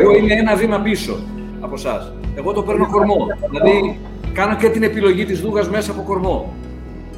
Εγώ 0.01 0.16
είμαι 0.16 0.35
ένα 0.35 0.57
βήμα 0.57 0.79
πίσω 0.79 1.16
από 1.61 1.75
εσάς. 1.75 2.12
Εγώ 2.35 2.53
το 2.53 2.62
παίρνω 2.62 2.87
κορμό. 2.90 3.16
Δηλαδή, 3.51 3.99
κάνω 4.33 4.57
και 4.57 4.68
την 4.68 4.83
επιλογή 4.83 5.25
της 5.25 5.40
δούγας 5.40 5.68
μέσα 5.68 5.90
από 5.90 6.03
κορμό. 6.03 6.55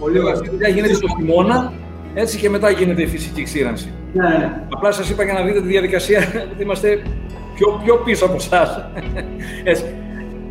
Πολύ 0.01 0.19
ωραία. 0.19 0.33
Αυτή 0.33 0.47
η 0.47 0.51
δουλειά 0.51 0.69
γίνεται 0.69 0.93
το 0.99 1.09
χειμώνα, 1.17 1.73
έτσι 2.15 2.39
και 2.39 2.51
μετά 2.51 2.71
γίνεται 2.71 3.03
η 3.03 3.07
φυσική 3.07 3.43
ξύρανση. 3.43 3.93
Ναι, 4.13 4.29
ναι, 4.29 4.37
ναι. 4.37 4.61
Απλά 4.75 4.93
σας 4.93 5.11
είπα 5.11 5.25
για 5.25 5.33
να 5.33 5.43
δείτε 5.43 5.61
τη 5.61 5.67
διαδικασία, 5.67 6.19
γιατί 6.19 6.63
είμαστε 6.63 7.03
πιο, 7.55 7.81
πιο 7.85 7.95
πίσω 7.95 8.25
από 8.25 8.35
εσάς. 8.35 8.91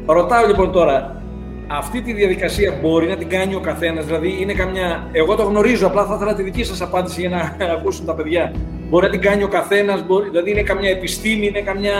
Ρωτάω 0.06 0.46
λοιπόν 0.48 0.72
τώρα, 0.72 1.22
αυτή 1.68 2.02
τη 2.02 2.14
διαδικασία 2.14 2.74
μπορεί 2.82 3.08
να 3.08 3.16
την 3.16 3.30
κάνει 3.30 3.56
ο 3.56 3.60
καθένας, 3.60 4.06
δηλαδή 4.06 4.38
είναι 4.40 4.54
καμιά. 4.54 5.08
Εγώ 5.12 5.36
το 5.36 5.44
γνωρίζω, 5.44 5.88
απλά 5.88 6.06
θα 6.06 6.16
ήθελα 6.16 6.34
τη 6.34 6.44
δική 6.44 6.64
σας 6.64 6.82
απάντηση 6.82 7.22
για 7.22 7.30
να 7.30 7.66
ακούσουν 7.78 8.06
τα 8.06 8.14
παιδιά. 8.14 8.52
Μπορεί 8.90 9.06
να 9.06 9.12
την 9.12 9.22
κάνει 9.22 9.44
ο 9.44 9.48
καθένας, 9.48 10.04
δηλαδή 10.32 10.52
είναι 10.52 10.62
καμιά 10.62 10.90
επιστήμη, 10.90 11.48
είναι 11.48 11.62
καμιά. 11.62 11.94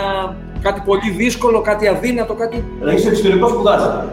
κάτι 0.62 0.82
πολύ 0.84 1.10
δύσκολο, 1.16 1.60
κάτι 1.60 1.88
αδύνατο, 1.88 2.34
κάτι. 2.34 2.64
Δηλαδή, 2.78 2.98
στο 2.98 3.08
εξωτερικός 3.08 3.50
σπουδάζεται. 3.50 4.08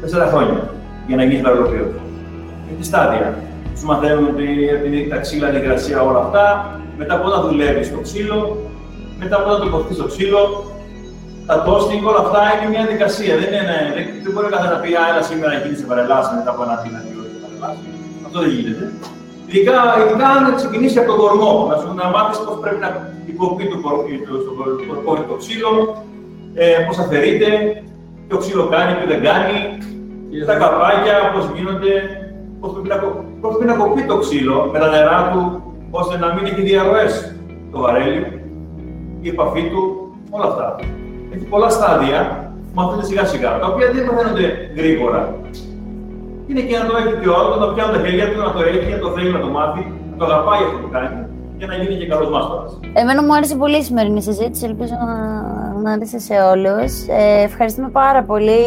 Τέσσερα 0.00 0.26
χρόνια 0.26 0.74
για 1.06 1.16
να 1.16 1.24
γίνεις 1.24 1.42
βαρελοποιό. 1.42 1.92
Είναι 2.74 2.82
στάδια. 2.84 3.38
Σου 3.78 3.86
μαθαίνουν 3.86 4.24
ότι 4.34 4.48
επειδή 4.76 4.98
τα 5.12 5.16
ξύλα, 5.24 5.46
την 5.48 5.58
υγρασία, 5.62 5.98
όλα 6.08 6.18
αυτά. 6.26 6.44
Μετά 7.00 7.14
πώ 7.20 7.28
να 7.28 7.40
δουλεύει 7.46 7.82
στο 7.84 7.98
ξύλο. 8.06 8.38
Μετά 9.22 9.36
πώ 9.42 9.48
να 9.54 9.58
τοποθετείς 9.58 9.96
στο 9.96 10.06
ξύλο. 10.12 10.40
Τα 11.48 11.56
toasting, 11.66 12.02
όλα 12.10 12.20
αυτά 12.26 12.40
είναι 12.52 12.66
μια 12.72 12.82
διαδικασία. 12.84 13.32
Δεν, 13.40 13.48
είναι, 13.58 13.76
δεν, 13.94 14.04
δεν 14.24 14.30
μπορεί 14.32 14.46
ο 14.50 14.52
καθένας 14.54 14.72
να 14.76 14.80
πει 14.82 14.90
Α, 15.00 15.02
έλα 15.10 15.22
σήμερα 15.28 15.50
να 15.54 15.58
γίνει 15.62 15.76
σε 15.80 15.86
βαρελάση 15.90 16.30
μετά 16.38 16.50
από 16.54 16.60
ένα 16.66 16.76
μήνα, 16.82 16.98
δύο 17.06 17.18
ώρες 17.22 17.34
βαρελάση. 17.44 17.84
Αυτό 18.26 18.36
δεν 18.44 18.50
γίνεται. 18.56 18.84
Ειδικά, 19.50 19.74
ειδικά 20.00 20.26
αν 20.36 20.42
ξεκινήσει 20.60 20.96
από 21.00 21.08
τον 21.10 21.18
κορμό, 21.22 21.52
να 21.70 21.76
σου 21.80 21.86
να 22.00 22.06
μάθεις 22.14 22.38
πώς 22.44 22.56
πρέπει 22.62 22.80
να 22.84 22.88
υποκοπεί 23.32 23.64
το, 23.72 23.76
κορ- 23.84 24.06
το, 24.28 24.34
στο 24.44 24.52
κορ- 25.06 25.26
το 25.30 25.36
ξύλο, 25.42 25.70
ε, 26.62 26.66
πώς 26.86 26.96
αφαιρείται, 27.04 27.48
ποιο 28.26 28.36
ξύλο 28.42 28.64
κάνει, 28.74 28.90
ποιο 28.98 29.06
δεν 29.12 29.20
κάνει, 29.28 29.56
τα 30.48 30.54
καπάκια, 30.62 31.16
πώς 31.32 31.44
γίνονται, 31.56 31.92
πώς 32.60 32.68
πρέπει, 32.74 32.88
να 32.94 32.96
κο- 33.02 33.16
πώς 33.24 33.27
πρέπει 33.40 33.64
να 33.64 33.74
κοπεί 33.82 34.02
το 34.10 34.16
ξύλο 34.18 34.68
με 34.72 34.78
τα 34.78 34.88
νερά 34.94 35.30
του, 35.32 35.42
ώστε 35.90 36.18
να 36.18 36.34
μην 36.34 36.44
έχει 36.44 36.62
διαρροές 36.62 37.12
το 37.72 37.78
βαρέλι, 37.80 38.22
η 39.20 39.28
επαφή 39.28 39.62
του, 39.70 39.82
όλα 40.30 40.46
αυτά. 40.50 40.76
Έχει 41.34 41.44
πολλά 41.44 41.68
στάδια 41.68 42.20
που 42.52 42.74
μαθαίνονται 42.74 43.06
σιγά 43.06 43.24
σιγά, 43.24 43.58
τα 43.58 43.66
οποία 43.66 43.86
δεν 43.92 44.04
μαθαίνονται 44.04 44.46
γρήγορα. 44.76 45.34
Είναι 46.46 46.60
και 46.60 46.78
να 46.78 46.86
το 46.86 46.96
έχει 47.00 47.12
και 47.22 47.28
ο 47.28 47.34
άλλος, 47.38 47.58
να 47.58 47.66
το 47.66 47.72
πιάνει 47.72 47.92
τα 47.96 48.00
χέρια 48.04 48.26
του, 48.32 48.38
να 48.46 48.52
το 48.52 48.60
έχει, 48.70 48.90
να 48.96 48.98
το 48.98 49.08
θέλει 49.14 49.30
να 49.30 49.40
το 49.40 49.48
μάθει, 49.56 49.82
να 50.10 50.16
το 50.18 50.24
αγαπάει 50.24 50.62
αυτό 50.66 50.76
που 50.82 50.90
κάνει, 50.96 51.26
για 51.58 51.66
να 51.66 51.74
γίνει 51.74 51.94
και 52.00 52.06
καλός 52.06 52.28
μάστορας. 52.30 52.80
Εμένα 52.92 53.20
μου 53.24 53.34
άρεσε 53.34 53.56
πολύ 53.56 53.76
η 53.76 53.82
σημερινή 53.82 54.22
συζήτηση. 54.22 54.64
Ελπίζω 54.70 54.94
να, 55.06 55.12
να 55.82 55.92
άρεσε 55.92 56.18
σε 56.18 56.34
όλους. 56.34 57.06
Ε, 57.08 57.42
ευχαριστούμε 57.42 57.88
πάρα 57.88 58.22
πολύ 58.22 58.62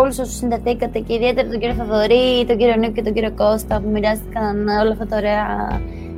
όλους 0.00 0.18
όσους 0.18 0.34
συνδεθήκατε 0.36 0.98
και 0.98 1.14
ιδιαίτερα 1.14 1.48
τον 1.48 1.58
κύριο 1.60 1.74
Θοδωρή, 1.74 2.44
τον 2.46 2.56
κύριο 2.56 2.76
Νίκο 2.76 2.92
και 2.92 3.02
τον 3.02 3.12
κύριο 3.12 3.32
Κώστα 3.36 3.80
που 3.80 3.88
μοιράστηκαν 3.90 4.68
όλα 4.82 4.90
αυτά 4.92 5.06
τα 5.06 5.16
ωραία 5.16 5.46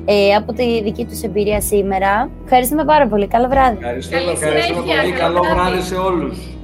ε, 0.05 0.35
από 0.35 0.53
τη 0.53 0.83
δική 0.83 1.05
τους 1.05 1.23
εμπειρία 1.23 1.61
σήμερα. 1.61 2.31
Ευχαριστούμε 2.45 2.85
πάρα 2.85 3.07
πολύ. 3.07 3.27
Καλό 3.27 3.49
βράδυ. 3.49 3.77
Ευχαριστώ, 3.81 4.17
Καλή 4.17 4.31
ευχαριστώ 4.31 4.75
συνέχεια, 4.75 5.01
πολύ. 5.03 5.13
καλό 5.13 5.41
Καλό 5.41 5.55
βράδυ. 5.55 5.71
βράδυ 5.71 5.83
σε 5.83 5.95
όλους. 5.95 6.58